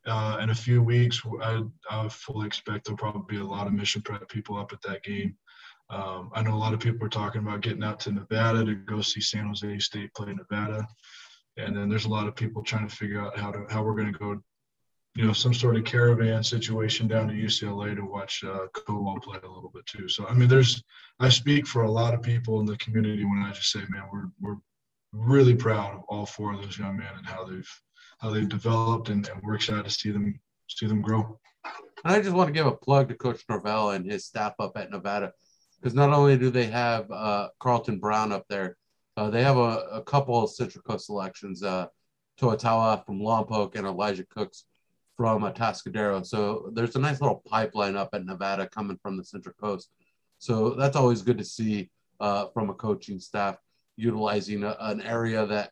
uh, 0.06 0.38
in 0.42 0.50
a 0.50 0.56
few 0.56 0.84
weeks. 0.84 1.22
I, 1.42 1.64
I 1.90 2.10
fully 2.10 2.46
expect 2.46 2.86
there'll 2.86 2.98
probably 2.98 3.38
be 3.38 3.42
a 3.42 3.48
lot 3.48 3.68
of 3.68 3.74
mission 3.74 4.02
prep 4.02 4.28
people 4.28 4.58
up 4.58 4.74
at 4.74 4.82
that 4.82 5.04
game. 5.04 5.36
Um, 5.90 6.30
I 6.34 6.42
know 6.42 6.54
a 6.54 6.56
lot 6.56 6.74
of 6.74 6.82
people 6.82 7.06
are 7.06 7.10
talking 7.10 7.42
about 7.42 7.62
getting 7.62 7.84
out 7.84 8.02
to 8.02 8.12
Nevada 8.12 8.66
to 8.66 8.76
go 8.76 9.02
see 9.02 9.22
San 9.22 9.48
Jose 9.48 9.80
State 9.80 10.14
play 10.14 10.34
Nevada, 10.34 10.86
and 11.56 11.76
then 11.76 11.88
there's 11.88 12.06
a 12.06 12.10
lot 12.10 12.28
of 12.28 12.36
people 12.36 12.62
trying 12.62 12.88
to 12.88 12.94
figure 12.94 13.22
out 13.22 13.38
how 13.38 13.52
to 13.52 13.66
how 13.70 13.82
we're 13.82 13.96
going 13.96 14.12
to 14.12 14.20
go, 14.20 14.42
you 15.18 15.26
know, 15.26 15.34
some 15.34 15.54
sort 15.54 15.76
of 15.76 15.84
caravan 15.84 16.44
situation 16.44 17.08
down 17.08 17.28
to 17.28 17.34
UCLA 17.34 17.96
to 17.96 18.06
watch 18.06 18.44
uh, 18.44 18.68
Kowal 18.74 19.20
play 19.20 19.40
a 19.44 19.48
little 19.48 19.72
bit 19.74 19.84
too. 19.88 20.08
So 20.08 20.28
I 20.28 20.34
mean, 20.36 20.48
there's 20.48 20.84
I 21.20 21.28
speak 21.30 21.66
for 21.66 21.82
a 21.82 21.92
lot 21.92 22.14
of 22.14 22.22
people 22.22 22.60
in 22.60 22.68
the 22.68 22.78
community 22.78 23.26
when 23.26 23.40
I 23.40 23.52
just 23.52 23.72
say, 23.72 23.80
man, 23.90 24.04
we're 24.14 24.30
we're 24.40 24.58
really 25.12 25.56
proud 25.56 25.96
of 25.96 26.04
all 26.08 26.28
four 26.28 26.54
of 26.54 26.62
those 26.62 26.78
young 26.78 26.98
men 26.98 27.10
and 27.18 27.26
how 27.26 27.46
they've 27.46 27.82
how 28.20 28.30
they've 28.30 28.48
developed, 28.48 29.10
and, 29.10 29.28
and 29.28 29.42
we're 29.42 29.56
excited 29.56 29.86
to 29.86 29.90
see 29.90 30.12
them 30.12 30.40
see 30.70 30.86
them 30.86 31.02
grow. 31.02 31.40
And 32.06 32.14
I 32.14 32.22
just 32.22 32.36
want 32.36 32.50
to 32.50 32.54
give 32.54 32.68
a 32.68 32.72
plug 32.72 33.10
to 33.10 33.16
Coach 33.16 33.44
Norvell 33.50 33.92
and 33.92 34.06
his 34.06 34.26
staff 34.26 34.54
up 34.60 34.78
at 34.78 34.92
Nevada, 34.92 35.34
because 35.82 35.96
not 35.96 36.14
only 36.14 36.38
do 36.38 36.52
they 36.52 36.68
have 36.68 37.10
uh, 37.10 37.50
Carlton 37.60 37.98
Brown 37.98 38.32
up 38.32 38.46
there, 38.50 38.78
uh, 39.18 39.32
they 39.32 39.42
have 39.42 39.58
a, 39.58 39.88
a, 39.94 40.04
couple 40.04 40.44
of 40.44 40.52
Central 40.52 40.84
Coast 40.84 41.08
selections, 41.08 41.64
uh, 41.64 41.88
Toa 42.38 42.56
Taua 42.56 43.04
from 43.04 43.20
Lompoc 43.20 43.76
and 43.76 43.88
Elijah 43.88 44.26
Cooks 44.30 44.66
from 45.18 45.42
Atascadero. 45.42 46.26
So 46.26 46.70
there's 46.74 46.96
a 46.96 47.00
nice 47.00 47.20
little 47.20 47.44
pipeline 47.46 47.98
up 47.98 48.10
at 48.14 48.26
Nevada 48.26 48.70
coming 48.70 48.98
from 49.02 49.18
the 49.18 49.26
Central 49.26 49.56
Coast. 49.60 49.90
So 50.38 50.72
that's 50.72 50.96
always 50.96 51.24
good 51.24 51.40
to 51.40 51.44
see 51.44 51.90
uh, 52.20 52.46
from 52.54 52.70
a 52.70 52.74
coaching 52.74 53.20
staff 53.20 53.58
utilizing 53.96 54.64
a, 54.64 54.78
an 54.80 55.02
area 55.02 55.46
that 55.48 55.72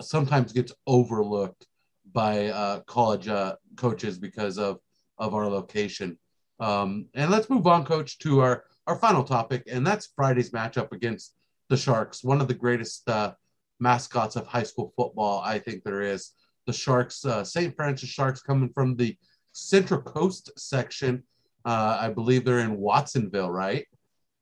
sometimes 0.00 0.52
gets 0.52 0.72
overlooked 0.86 1.66
by 2.12 2.46
uh, 2.46 2.80
college 2.80 3.28
uh, 3.28 3.56
coaches 3.76 4.18
because 4.18 4.58
of 4.58 4.78
of 5.18 5.34
our 5.34 5.48
location. 5.48 6.18
Um, 6.60 7.06
and 7.14 7.30
let's 7.30 7.50
move 7.50 7.66
on, 7.66 7.84
coach, 7.84 8.18
to 8.20 8.40
our 8.40 8.64
our 8.86 8.96
final 8.96 9.24
topic, 9.24 9.64
and 9.70 9.86
that's 9.86 10.12
Friday's 10.16 10.50
matchup 10.50 10.92
against 10.92 11.34
the 11.68 11.76
Sharks, 11.76 12.24
one 12.24 12.40
of 12.40 12.48
the 12.48 12.54
greatest 12.54 13.08
uh, 13.08 13.32
mascots 13.78 14.36
of 14.36 14.46
high 14.46 14.64
school 14.64 14.92
football, 14.96 15.40
I 15.44 15.58
think 15.58 15.84
there 15.84 16.02
is. 16.02 16.32
The 16.70 16.76
Sharks, 16.76 17.24
uh, 17.24 17.42
St. 17.42 17.74
Francis 17.74 18.08
Sharks, 18.08 18.40
coming 18.42 18.70
from 18.72 18.96
the 18.96 19.16
Central 19.52 20.00
Coast 20.00 20.50
section. 20.56 21.22
Uh, 21.64 21.98
I 22.00 22.10
believe 22.10 22.44
they're 22.44 22.60
in 22.60 22.78
Watsonville, 22.78 23.50
right? 23.50 23.86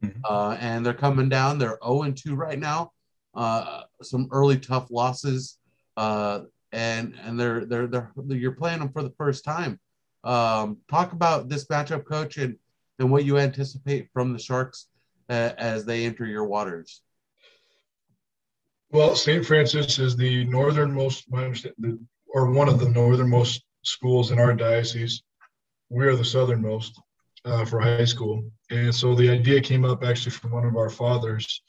Mm-hmm. 0.04 0.20
Uh, 0.28 0.56
and 0.60 0.84
they're 0.84 0.94
coming 0.94 1.28
down. 1.28 1.58
They're 1.58 1.78
0 1.84 2.12
2 2.12 2.34
right 2.34 2.58
now 2.58 2.92
uh, 3.34 3.82
some 4.02 4.28
early 4.32 4.58
tough 4.58 4.90
losses, 4.90 5.58
uh, 5.96 6.40
and 6.72 7.14
and 7.22 7.38
they're, 7.38 7.64
they're 7.64 7.86
they're 7.86 8.12
you're 8.28 8.52
playing 8.52 8.80
them 8.80 8.92
for 8.92 9.02
the 9.02 9.14
first 9.16 9.44
time. 9.44 9.78
Um, 10.24 10.78
talk 10.90 11.12
about 11.12 11.48
this 11.48 11.66
matchup, 11.66 12.04
coach, 12.04 12.36
and 12.36 12.56
and 12.98 13.10
what 13.10 13.24
you 13.24 13.38
anticipate 13.38 14.08
from 14.12 14.32
the 14.32 14.38
Sharks 14.38 14.88
uh, 15.28 15.52
as 15.56 15.84
they 15.84 16.04
enter 16.04 16.26
your 16.26 16.44
waters. 16.44 17.02
Well, 18.90 19.14
St. 19.14 19.44
Francis 19.44 19.98
is 19.98 20.16
the 20.16 20.44
northernmost, 20.44 21.26
or 22.28 22.50
one 22.50 22.68
of 22.68 22.78
the 22.78 22.88
northernmost 22.88 23.62
schools 23.82 24.30
in 24.30 24.38
our 24.38 24.54
diocese. 24.54 25.22
We 25.90 26.06
are 26.06 26.16
the 26.16 26.24
southernmost 26.24 27.00
uh, 27.44 27.64
for 27.64 27.80
high 27.80 28.04
school, 28.04 28.44
and 28.70 28.94
so 28.94 29.14
the 29.14 29.30
idea 29.30 29.60
came 29.60 29.84
up 29.84 30.04
actually 30.04 30.32
from 30.32 30.52
one 30.52 30.66
of 30.66 30.76
our 30.76 30.90
fathers 30.90 31.62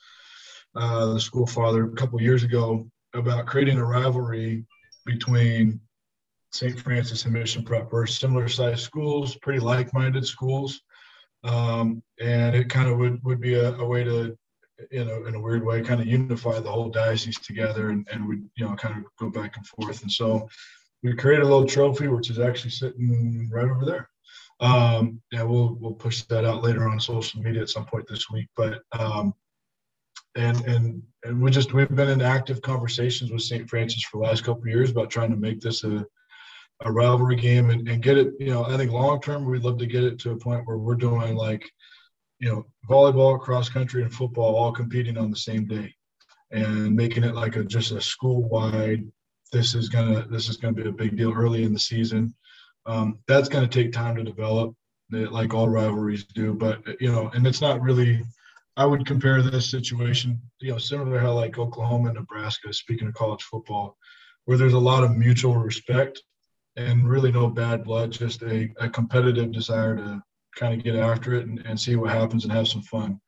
uh, 0.76 1.14
the 1.14 1.20
school 1.20 1.48
father 1.48 1.86
a 1.86 1.96
couple 1.96 2.22
years 2.22 2.44
ago 2.44 2.88
about 3.14 3.48
creating 3.48 3.78
a 3.78 3.86
rivalry 3.86 4.66
between 5.06 5.80
St. 6.52 6.80
Francis 6.80 7.26
and 7.26 7.34
Mission 7.34 7.64
Prep. 7.64 7.92
We're 7.92 8.06
similar 8.06 8.48
sized 8.48 8.82
schools, 8.82 9.36
pretty 9.38 9.60
like 9.60 9.94
minded 9.94 10.26
schools. 10.26 10.82
Um, 11.44 12.04
and 12.20 12.56
it 12.56 12.70
kind 12.70 12.90
of 12.90 12.98
would, 12.98 13.24
would 13.24 13.40
be 13.40 13.56
a, 13.56 13.74
a, 13.76 13.86
way 13.86 14.04
to, 14.04 14.38
you 14.92 15.06
know, 15.06 15.26
in 15.26 15.36
a 15.36 15.40
weird 15.40 15.66
way, 15.66 15.82
kind 15.82 16.02
of 16.02 16.08
unify 16.08 16.60
the 16.60 16.72
whole 16.72 16.90
diocese 16.90 17.40
together 17.40 17.90
and, 17.90 18.08
and 18.12 18.28
we, 18.28 18.38
you 18.56 18.66
know, 18.66 18.76
kind 18.76 18.98
of 18.98 19.04
go 19.20 19.30
back 19.30 19.58
and 19.58 19.66
forth. 19.68 20.02
And 20.02 20.12
so 20.12 20.48
we 21.04 21.16
created 21.16 21.44
a 21.44 21.48
little 21.48 21.68
trophy, 21.68 22.08
which 22.08 22.30
is 22.30 22.40
actually 22.40 22.72
sitting 22.72 23.50
right 23.52 23.70
over 23.70 23.86
there. 23.86 24.10
Um, 24.60 25.22
yeah, 25.32 25.44
we'll, 25.44 25.78
we'll 25.80 25.94
push 25.94 26.24
that 26.24 26.46
out 26.46 26.64
later 26.64 26.88
on 26.88 27.00
social 27.00 27.42
media 27.42 27.62
at 27.62 27.70
some 27.70 27.86
point 27.86 28.06
this 28.08 28.30
week. 28.30 28.48
But 28.56 28.82
um, 28.92 29.34
and 30.36 30.62
and 30.66 31.04
and 31.24 31.42
we 31.42 31.52
just 31.52 31.74
we've 31.74 31.90
been 31.90 32.10
in 32.10 32.22
active 32.22 32.62
conversations 32.62 33.32
with 33.32 33.42
St. 33.42 33.70
Francis 33.70 34.04
for 34.04 34.18
the 34.18 34.28
last 34.28 34.44
couple 34.44 34.68
years 34.68 34.92
about 34.92 35.10
trying 35.10 35.32
to 35.32 35.38
make 35.38 35.60
this 35.60 35.84
a 35.84 36.06
a 36.82 36.92
rivalry 36.92 37.36
game 37.36 37.70
and, 37.70 37.88
and 37.88 38.02
get 38.02 38.18
it. 38.18 38.34
You 38.40 38.52
know, 38.52 38.66
I 38.66 38.78
think 38.78 38.92
long 38.92 39.22
term 39.22 39.46
we'd 39.46 39.64
love 39.64 39.78
to 39.80 39.86
get 39.86 40.04
it 40.04 40.20
to 40.20 40.32
a 40.32 40.38
point 40.38 40.66
where 40.66 40.78
we're 40.78 40.96
doing 40.96 41.36
like, 41.36 41.70
you 42.40 42.50
know, 42.50 42.66
volleyball, 42.90 43.40
cross 43.40 43.70
country, 43.70 44.04
and 44.04 44.14
football 44.14 44.56
all 44.56 44.72
competing 44.72 45.18
on 45.18 45.30
the 45.30 45.38
same 45.38 45.68
day, 45.68 45.94
and 46.52 46.96
making 46.96 47.24
it 47.24 47.36
like 47.36 47.56
a 47.56 47.64
just 47.64 47.92
a 47.92 48.02
school 48.02 48.48
wide. 48.50 49.04
This 49.52 49.76
is 49.76 49.90
gonna 49.90 50.26
this 50.28 50.50
is 50.50 50.58
gonna 50.58 50.74
be 50.74 50.88
a 50.88 50.92
big 50.92 51.18
deal 51.18 51.34
early 51.34 51.64
in 51.64 51.74
the 51.74 51.80
season. 51.80 52.34
Um, 52.86 53.20
that's 53.28 53.50
gonna 53.50 53.68
take 53.68 53.92
time 53.92 54.16
to 54.16 54.24
develop, 54.24 54.76
like 55.12 55.54
all 55.54 55.70
rivalries 55.70 56.26
do. 56.26 56.54
But 56.54 56.84
you 57.02 57.12
know, 57.12 57.30
and 57.34 57.46
it's 57.46 57.62
not 57.62 57.82
really 57.82 58.24
I 58.80 58.86
would 58.86 59.06
compare 59.06 59.42
this 59.42 59.70
situation, 59.70 60.42
you 60.62 60.72
know, 60.72 60.78
similar 60.78 61.16
to 61.16 61.20
how 61.20 61.34
like 61.34 61.60
Oklahoma 61.60 62.10
and 62.10 62.18
Nebraska, 62.18 62.72
speaking 62.72 63.10
of 63.10 63.14
college 63.14 63.44
football, 63.44 63.98
where 64.46 64.58
there's 64.58 64.74
a 64.74 64.80
lot 64.80 65.04
of 65.04 65.18
mutual 65.18 65.58
respect 65.58 66.22
and 66.78 67.10
really 67.10 67.30
no 67.30 67.50
bad 67.50 67.84
blood, 67.84 68.12
just 68.12 68.42
a, 68.42 68.72
a 68.80 68.88
competitive 68.88 69.52
desire 69.52 69.98
to 69.98 70.24
kind 70.56 70.74
of 70.74 70.84
get 70.84 70.96
after 70.96 71.34
it 71.34 71.48
and, 71.48 71.60
and 71.66 71.80
see 71.80 71.96
what 71.96 72.12
happens 72.12 72.44
and 72.44 72.54
have 72.54 72.68
some 72.68 72.82
fun. 72.82 73.20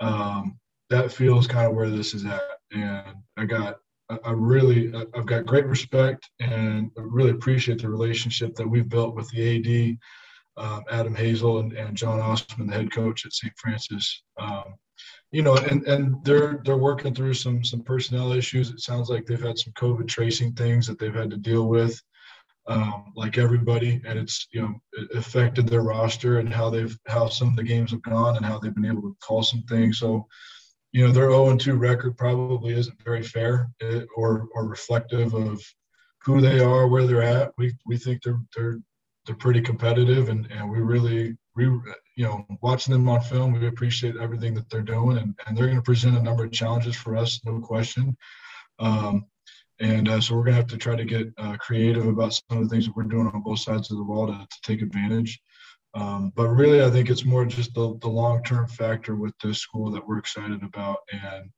Um, 0.00 0.58
that 0.90 1.12
feels 1.12 1.46
kind 1.46 1.66
of 1.66 1.74
where 1.74 1.90
this 1.90 2.14
is 2.14 2.24
at. 2.24 2.42
And 2.72 3.16
I 3.36 3.44
got, 3.44 3.78
I 4.24 4.30
really, 4.30 4.92
I've 5.14 5.26
got 5.26 5.46
great 5.46 5.66
respect 5.66 6.30
and 6.40 6.90
I 6.96 7.02
really 7.02 7.30
appreciate 7.30 7.80
the 7.80 7.90
relationship 7.90 8.54
that 8.54 8.68
we've 8.68 8.88
built 8.88 9.14
with 9.14 9.28
the 9.30 9.56
AD 9.56 9.98
um, 10.58 10.84
Adam 10.90 11.14
Hazel 11.14 11.60
and, 11.60 11.72
and 11.72 11.96
John 11.96 12.20
Osman, 12.20 12.66
the 12.66 12.74
head 12.74 12.92
coach 12.92 13.24
at 13.24 13.32
St. 13.32 13.52
Francis. 13.56 14.22
Um, 14.38 14.74
you 15.30 15.42
know, 15.42 15.56
and 15.56 15.86
and 15.86 16.16
they're 16.24 16.60
they're 16.64 16.76
working 16.76 17.14
through 17.14 17.34
some 17.34 17.64
some 17.64 17.82
personnel 17.82 18.32
issues. 18.32 18.70
It 18.70 18.80
sounds 18.80 19.08
like 19.08 19.26
they've 19.26 19.40
had 19.40 19.58
some 19.58 19.72
COVID 19.74 20.08
tracing 20.08 20.54
things 20.54 20.86
that 20.86 20.98
they've 20.98 21.14
had 21.14 21.30
to 21.30 21.36
deal 21.36 21.68
with, 21.68 22.00
um, 22.68 23.12
like 23.16 23.38
everybody, 23.38 24.00
and 24.06 24.18
it's 24.18 24.46
you 24.52 24.62
know 24.62 24.74
affected 25.14 25.66
their 25.66 25.82
roster 25.82 26.38
and 26.38 26.52
how 26.52 26.70
they've 26.70 26.96
how 27.06 27.28
some 27.28 27.48
of 27.48 27.56
the 27.56 27.62
games 27.62 27.90
have 27.90 28.02
gone 28.02 28.36
and 28.36 28.44
how 28.44 28.58
they've 28.58 28.74
been 28.74 28.84
able 28.84 29.02
to 29.02 29.16
call 29.22 29.42
some 29.42 29.62
things. 29.62 29.98
So, 29.98 30.26
you 30.92 31.06
know, 31.06 31.12
their 31.12 31.30
0 31.30 31.56
2 31.56 31.74
record 31.74 32.16
probably 32.16 32.74
isn't 32.74 33.02
very 33.04 33.22
fair 33.22 33.70
eh, 33.80 34.02
or 34.16 34.48
or 34.54 34.68
reflective 34.68 35.34
of 35.34 35.60
who 36.24 36.40
they 36.40 36.60
are, 36.60 36.86
where 36.86 37.06
they're 37.06 37.22
at. 37.22 37.52
We 37.58 37.74
we 37.86 37.96
think 37.96 38.22
they're 38.22 38.40
they're 38.56 38.78
they're 39.26 39.36
pretty 39.36 39.62
competitive, 39.62 40.28
and 40.28 40.46
and 40.50 40.70
we 40.70 40.80
really 40.80 41.36
we 41.56 41.64
you 42.18 42.24
know, 42.24 42.44
watching 42.62 42.92
them 42.92 43.08
on 43.08 43.20
film, 43.20 43.52
we 43.52 43.68
appreciate 43.68 44.16
everything 44.16 44.52
that 44.52 44.68
they're 44.68 44.82
doing, 44.82 45.18
and, 45.18 45.38
and 45.46 45.56
they're 45.56 45.66
going 45.66 45.76
to 45.76 45.82
present 45.82 46.18
a 46.18 46.22
number 46.22 46.44
of 46.44 46.50
challenges 46.50 46.96
for 46.96 47.16
us, 47.16 47.40
no 47.44 47.60
question. 47.60 48.16
Um, 48.80 49.26
and 49.80 50.08
uh, 50.08 50.20
so 50.20 50.34
we're 50.34 50.42
going 50.42 50.54
to 50.54 50.60
have 50.60 50.66
to 50.68 50.76
try 50.76 50.96
to 50.96 51.04
get 51.04 51.28
uh, 51.38 51.56
creative 51.58 52.06
about 52.06 52.34
some 52.34 52.58
of 52.58 52.64
the 52.64 52.68
things 52.68 52.86
that 52.86 52.96
we're 52.96 53.04
doing 53.04 53.28
on 53.28 53.42
both 53.42 53.60
sides 53.60 53.90
of 53.90 53.96
the 53.96 54.04
wall 54.04 54.26
to, 54.26 54.32
to 54.32 54.58
take 54.62 54.82
advantage. 54.82 55.40
Um, 55.94 56.32
but 56.36 56.48
really, 56.48 56.82
I 56.82 56.90
think 56.90 57.10
it's 57.10 57.24
more 57.24 57.44
just 57.44 57.74
the, 57.74 57.96
the 58.00 58.08
long 58.08 58.42
term 58.42 58.66
factor 58.68 59.14
with 59.14 59.34
this 59.42 59.58
school 59.58 59.90
that 59.92 60.06
we're 60.06 60.18
excited 60.18 60.62
about 60.62 60.98
and 61.12 61.50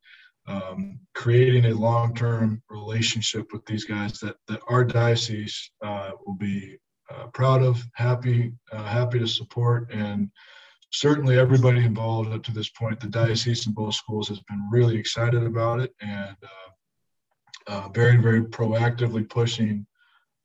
um, 0.46 1.00
creating 1.14 1.66
a 1.66 1.74
long 1.74 2.14
term 2.14 2.62
relationship 2.68 3.52
with 3.52 3.64
these 3.66 3.84
guys 3.84 4.18
that, 4.20 4.36
that 4.48 4.60
our 4.68 4.84
diocese 4.84 5.70
uh, 5.84 6.10
will 6.24 6.36
be 6.36 6.76
uh, 7.10 7.26
proud 7.28 7.62
of, 7.62 7.82
happy, 7.94 8.52
uh, 8.72 8.84
happy 8.84 9.18
to 9.18 9.26
support. 9.26 9.90
And 9.92 10.30
certainly 10.92 11.38
everybody 11.38 11.84
involved 11.84 12.32
up 12.32 12.42
to 12.44 12.52
this 12.52 12.70
point, 12.70 13.00
the 13.00 13.08
diocese 13.08 13.66
and 13.66 13.74
both 13.74 13.94
schools 13.94 14.28
has 14.28 14.40
been 14.48 14.62
really 14.70 14.96
excited 14.96 15.42
about 15.42 15.80
it 15.80 15.94
and 16.00 16.36
uh, 16.42 16.70
uh, 17.70 17.88
very, 17.94 18.16
very 18.16 18.42
proactively 18.42 19.28
pushing 19.28 19.86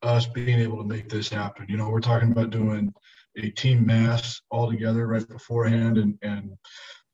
us 0.03 0.27
being 0.27 0.59
able 0.59 0.77
to 0.77 0.83
make 0.83 1.09
this 1.09 1.27
happen. 1.27 1.65
You 1.67 1.75
know, 1.75 1.89
we're 1.89 1.99
talking 1.99 2.31
about 2.31 2.51
doing 2.51 2.93
a 3.37 3.49
team 3.49 3.83
mass 3.83 4.41
all 4.51 4.69
together 4.69 5.07
right 5.07 5.27
beforehand 5.27 5.97
and, 5.97 6.17
and, 6.21 6.51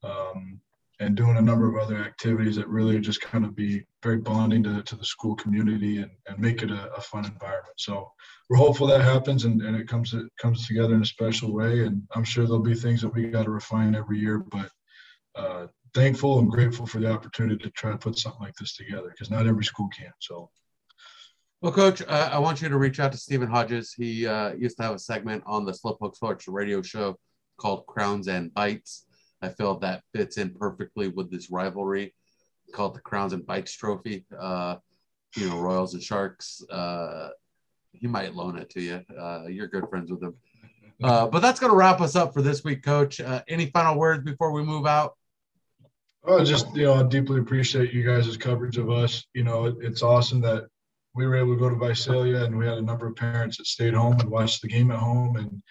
um, 0.03 0.59
and 0.99 1.15
doing 1.15 1.37
a 1.37 1.41
number 1.41 1.67
of 1.67 1.81
other 1.81 1.97
activities 1.97 2.57
that 2.57 2.67
really 2.67 2.99
just 2.99 3.21
kind 3.21 3.45
of 3.45 3.55
be 3.55 3.85
very 4.03 4.17
bonding 4.17 4.61
to, 4.63 4.83
to 4.83 4.95
the 4.97 5.05
school 5.05 5.35
community 5.35 5.99
and, 5.99 6.11
and 6.27 6.37
make 6.37 6.61
it 6.61 6.71
a, 6.71 6.91
a 6.93 7.01
fun 7.01 7.25
environment. 7.25 7.73
So 7.77 8.11
we're 8.49 8.57
hopeful 8.57 8.87
that 8.87 9.01
happens 9.01 9.45
and, 9.45 9.61
and 9.61 9.77
it 9.77 9.87
comes 9.87 10.13
it 10.13 10.27
comes 10.37 10.67
together 10.67 10.93
in 10.93 11.01
a 11.01 11.05
special 11.05 11.53
way. 11.53 11.85
And 11.85 12.03
I'm 12.13 12.25
sure 12.25 12.45
there'll 12.45 12.59
be 12.59 12.75
things 12.75 13.01
that 13.01 13.13
we 13.13 13.29
got 13.29 13.45
to 13.45 13.51
refine 13.51 13.95
every 13.95 14.19
year, 14.19 14.39
but 14.39 14.69
uh, 15.35 15.67
thankful 15.93 16.39
and 16.39 16.49
grateful 16.49 16.85
for 16.85 16.99
the 16.99 17.11
opportunity 17.11 17.63
to 17.63 17.69
try 17.71 17.91
to 17.91 17.97
put 17.97 18.17
something 18.17 18.41
like 18.41 18.55
this 18.55 18.75
together 18.75 19.09
because 19.09 19.29
not 19.29 19.47
every 19.47 19.63
school 19.63 19.89
can. 19.89 20.11
So. 20.19 20.49
Well, 21.61 21.71
Coach, 21.71 22.01
uh, 22.01 22.29
I 22.31 22.39
want 22.39 22.61
you 22.61 22.69
to 22.69 22.77
reach 22.77 22.99
out 22.99 23.11
to 23.11 23.17
Stephen 23.17 23.47
Hodges. 23.47 23.93
He 23.93 24.25
uh, 24.25 24.53
used 24.53 24.77
to 24.77 24.83
have 24.83 24.95
a 24.95 24.99
segment 24.99 25.43
on 25.45 25.63
the 25.63 25.71
Slowpoke 25.71 26.15
Sports 26.15 26.47
radio 26.47 26.81
show 26.81 27.19
called 27.57 27.85
Crowns 27.85 28.27
and 28.27 28.53
Bites. 28.53 29.05
I 29.43 29.49
feel 29.49 29.77
that 29.79 30.03
fits 30.13 30.37
in 30.37 30.55
perfectly 30.55 31.09
with 31.09 31.29
this 31.31 31.51
rivalry 31.51 32.13
called 32.71 32.95
the 32.95 32.99
Crowns 32.99 33.33
and 33.33 33.45
Bites 33.45 33.73
Trophy. 33.73 34.25
Uh, 34.37 34.77
you 35.35 35.47
know, 35.47 35.59
Royals 35.59 35.93
and 35.93 36.03
Sharks. 36.03 36.63
Uh, 36.69 37.29
he 37.91 38.07
might 38.07 38.35
loan 38.35 38.57
it 38.57 38.69
to 38.71 38.81
you. 38.81 39.01
Uh, 39.17 39.45
you're 39.47 39.67
good 39.67 39.87
friends 39.89 40.11
with 40.11 40.23
him. 40.23 40.33
Uh, 41.03 41.25
but 41.25 41.39
that's 41.39 41.59
going 41.59 41.71
to 41.71 41.75
wrap 41.75 41.99
us 41.99 42.15
up 42.15 42.31
for 42.31 42.43
this 42.43 42.63
week, 42.63 42.83
Coach. 42.83 43.19
Uh, 43.19 43.41
any 43.47 43.65
final 43.65 43.97
words 43.97 44.23
before 44.23 44.51
we 44.51 44.61
move 44.61 44.85
out? 44.85 45.15
Oh, 46.23 46.43
just 46.43 46.75
you 46.75 46.83
know, 46.83 46.93
I 46.93 47.03
deeply 47.03 47.39
appreciate 47.39 47.93
you 47.93 48.03
guys' 48.03 48.37
coverage 48.37 48.77
of 48.77 48.89
us. 48.91 49.25
You 49.33 49.43
know, 49.43 49.65
it, 49.65 49.75
it's 49.81 50.03
awesome 50.03 50.41
that 50.41 50.67
we 51.15 51.25
were 51.25 51.35
able 51.35 51.55
to 51.55 51.59
go 51.59 51.69
to 51.69 51.75
Visalia, 51.75 52.43
and 52.43 52.57
we 52.57 52.65
had 52.65 52.77
a 52.77 52.81
number 52.81 53.07
of 53.07 53.15
parents 53.15 53.57
that 53.57 53.65
stayed 53.65 53.93
home 53.93 54.19
and 54.19 54.29
watched 54.29 54.61
the 54.61 54.67
game 54.67 54.91
at 54.91 54.99
home, 54.99 55.37
and 55.37 55.61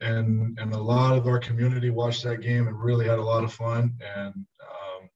and 0.00 0.58
and 0.60 0.72
a 0.72 0.78
lot 0.78 1.16
of 1.16 1.26
our 1.26 1.38
community 1.38 1.90
watched 1.90 2.22
that 2.24 2.40
game 2.40 2.68
and 2.68 2.80
really 2.80 3.06
had 3.06 3.18
a 3.18 3.22
lot 3.22 3.44
of 3.44 3.52
fun. 3.52 3.98
And 4.16 4.34
um, 4.62 5.10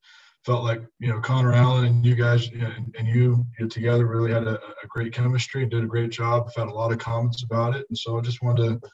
felt 0.45 0.65
like 0.65 0.83
you 0.99 1.09
know 1.09 1.21
Connor 1.21 1.53
Allen 1.53 1.85
and 1.85 2.05
you 2.05 2.17
guys 2.17 2.49
and, 2.49 2.95
and 2.99 3.07
you, 3.07 3.45
you 3.59 3.69
together 3.69 4.07
really 4.07 4.33
had 4.33 4.49
a, 4.49 4.57
a, 4.57 4.87
great 4.89 5.13
chemistry 5.13 5.67
did 5.67 5.85
a 5.85 5.87
great 5.87 6.11
job. 6.11 6.47
I've 6.47 6.55
had 6.63 6.69
a 6.69 6.75
lot 6.75 6.93
of 6.93 6.99
comments 6.99 7.45
about 7.45 7.77
it, 7.77 7.87
and 7.89 7.97
so 7.97 8.19
I 8.19 8.23
just 8.23 8.43
wanted 8.43 8.81
to 8.81 8.91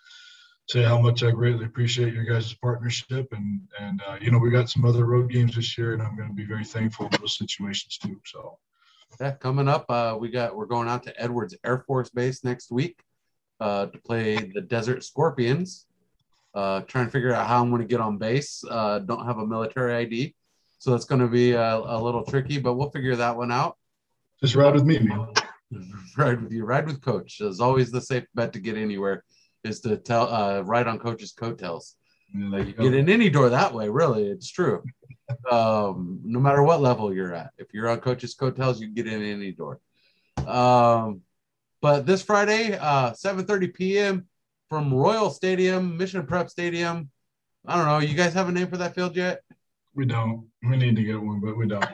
say 0.69 0.83
how 0.83 1.01
much 1.01 1.23
I 1.23 1.31
greatly 1.31 1.65
appreciate 1.65 2.13
your 2.13 2.25
guys' 2.25 2.53
partnership. 2.55 3.29
And 3.33 3.61
and 3.81 4.03
uh, 4.07 4.17
you 4.21 4.31
know 4.31 4.39
we 4.39 4.51
got 4.51 4.69
some 4.69 4.85
other 4.85 5.05
road 5.05 5.31
games 5.31 5.57
this 5.57 5.77
year, 5.79 5.95
and 5.95 6.03
I'm 6.03 6.17
going 6.17 6.29
to 6.29 6.35
be 6.35 6.45
very 6.45 6.65
thankful 6.65 7.09
for 7.11 7.19
those 7.19 7.39
situations 7.39 7.99
too. 7.99 8.21
So. 8.25 8.59
Yeah, 9.21 9.31
coming 9.31 9.69
up, 9.69 9.87
uh, 9.89 10.17
we 10.19 10.29
got 10.29 10.55
we're 10.55 10.67
going 10.67 10.89
out 10.89 11.05
to 11.05 11.23
Edwards 11.23 11.57
Air 11.65 11.79
Force 11.87 12.11
Base 12.11 12.45
next 12.45 12.71
week 12.71 13.01
uh, 13.61 13.87
to 13.87 13.99
play 13.99 14.37
the 14.37 14.61
Desert 14.61 15.05
Scorpions. 15.05 15.87
Uh, 16.55 16.81
trying 16.83 17.07
to 17.07 17.13
figure 17.13 17.33
out 17.33 17.47
how 17.47 17.63
I'm 17.63 17.71
going 17.71 17.83
to 17.83 17.89
get 17.89 18.01
on 18.01 18.19
base. 18.19 18.65
Uh, 18.69 18.99
don't 18.99 19.25
have 19.25 19.39
a 19.39 19.47
military 19.47 19.95
ID, 19.95 20.35
so 20.79 20.91
that's 20.91 21.05
going 21.05 21.21
to 21.21 21.29
be 21.29 21.53
a, 21.53 21.77
a, 21.77 22.03
little 22.03 22.25
tricky, 22.25 22.59
but 22.59 22.75
we'll 22.75 22.91
figure 22.91 23.15
that 23.15 23.37
one 23.37 23.53
out. 23.53 23.77
Just 24.41 24.55
ride 24.55 24.75
with 24.75 24.85
me, 24.85 24.99
man. 24.99 25.29
ride 26.17 26.43
with 26.43 26.53
you. 26.53 26.65
Ride 26.65 26.87
with 26.87 27.03
coach. 27.03 27.41
Is 27.41 27.61
always 27.61 27.91
the 27.91 28.01
safe 28.01 28.25
bet 28.35 28.55
to 28.55 28.59
get 28.59 28.77
anywhere 28.77 29.23
is 29.67 29.81
to 29.81 29.97
tell 29.97 30.33
uh, 30.33 30.61
ride 30.63 30.87
on 30.87 30.99
coach's 30.99 31.33
coattails. 31.33 31.97
Yeah, 32.35 32.59
you 32.59 32.73
get 32.73 32.95
in 32.95 33.09
any 33.09 33.31
door 33.31 33.49
that 33.51 33.73
way. 33.73 33.89
Really, 33.89 34.27
it's 34.27 34.51
true. 34.51 34.83
um, 35.51 36.21
no 36.25 36.41
matter 36.41 36.63
what 36.63 36.81
level 36.81 37.13
you're 37.13 37.35
at, 37.35 37.51
if 37.59 37.73
you're 37.73 37.89
on 37.89 38.01
coach's 38.01 38.35
coattails, 38.35 38.81
you 38.81 38.89
can 38.89 38.95
get 38.95 39.07
in 39.07 39.23
any 39.23 39.53
door. 39.53 39.81
Um, 40.47 41.23
but 41.81 42.07
this 42.07 42.23
Friday, 42.23 42.77
uh, 42.79 43.13
7:30 43.13 43.75
p.m. 43.75 44.27
from 44.69 44.93
Royal 44.93 45.31
Stadium, 45.31 45.97
Mission 45.97 46.27
Prep 46.27 46.51
Stadium. 46.51 47.11
I 47.67 47.77
don't 47.77 47.87
know. 47.87 47.99
You 47.99 48.15
guys 48.15 48.35
have 48.35 48.49
a 48.49 48.53
name 48.53 48.69
for 48.69 48.77
that 48.77 48.95
field 48.95 49.17
yet? 49.17 49.43
We 49.95 50.05
don't. 50.05 50.49
We 50.63 50.77
need 50.77 50.97
to 50.97 51.03
get 51.03 51.21
one, 51.21 51.41
but 51.41 51.57
we 51.57 51.67
don't. 51.67 51.85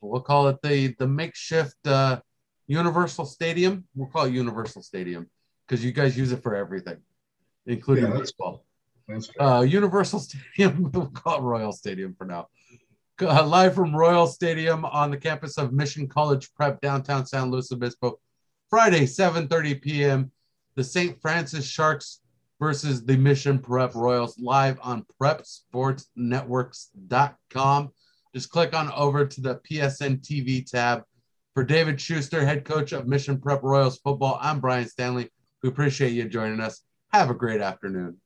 We'll 0.00 0.20
call 0.20 0.48
it 0.48 0.60
the 0.62 0.94
the 0.98 1.06
makeshift 1.06 1.76
uh, 1.86 2.20
Universal 2.66 3.26
Stadium. 3.26 3.84
We'll 3.94 4.08
call 4.08 4.24
it 4.24 4.32
Universal 4.32 4.82
Stadium 4.82 5.28
because 5.66 5.84
you 5.84 5.92
guys 5.92 6.16
use 6.16 6.32
it 6.32 6.42
for 6.42 6.54
everything, 6.54 6.98
including 7.66 8.04
yeah, 8.04 8.18
baseball. 8.18 8.64
Uh, 9.38 9.60
Universal 9.60 10.20
Stadium. 10.20 10.90
we'll 10.92 11.08
call 11.08 11.38
it 11.38 11.42
Royal 11.42 11.72
Stadium 11.72 12.14
for 12.16 12.24
now. 12.24 12.48
Uh, 13.20 13.46
live 13.46 13.74
from 13.74 13.96
Royal 13.96 14.26
Stadium 14.26 14.84
on 14.84 15.10
the 15.10 15.16
campus 15.16 15.56
of 15.56 15.72
Mission 15.72 16.06
College 16.06 16.52
Prep, 16.54 16.80
downtown 16.80 17.24
San 17.24 17.50
Luis 17.50 17.72
Obispo, 17.72 18.18
Friday, 18.68 19.06
7:30 19.06 19.80
p.m. 19.80 20.30
The 20.74 20.84
St. 20.84 21.18
Francis 21.22 21.64
Sharks 21.64 22.20
versus 22.60 23.04
the 23.04 23.16
Mission 23.16 23.58
Prep 23.58 23.94
Royals 23.94 24.38
live 24.38 24.78
on 24.82 25.06
prepsportsnetworks.com. 25.20 27.90
Just 28.34 28.50
click 28.50 28.74
on 28.74 28.92
over 28.92 29.24
to 29.24 29.40
the 29.40 29.60
PSN 29.70 30.20
TV 30.20 30.68
tab. 30.68 31.04
For 31.54 31.64
David 31.64 31.98
Schuster, 31.98 32.44
head 32.44 32.66
coach 32.66 32.92
of 32.92 33.06
Mission 33.06 33.40
Prep 33.40 33.62
Royals 33.62 33.98
football, 33.98 34.38
I'm 34.42 34.60
Brian 34.60 34.86
Stanley. 34.86 35.30
We 35.62 35.70
appreciate 35.70 36.12
you 36.12 36.28
joining 36.28 36.60
us. 36.60 36.82
Have 37.16 37.30
a 37.30 37.34
great 37.34 37.62
afternoon. 37.62 38.20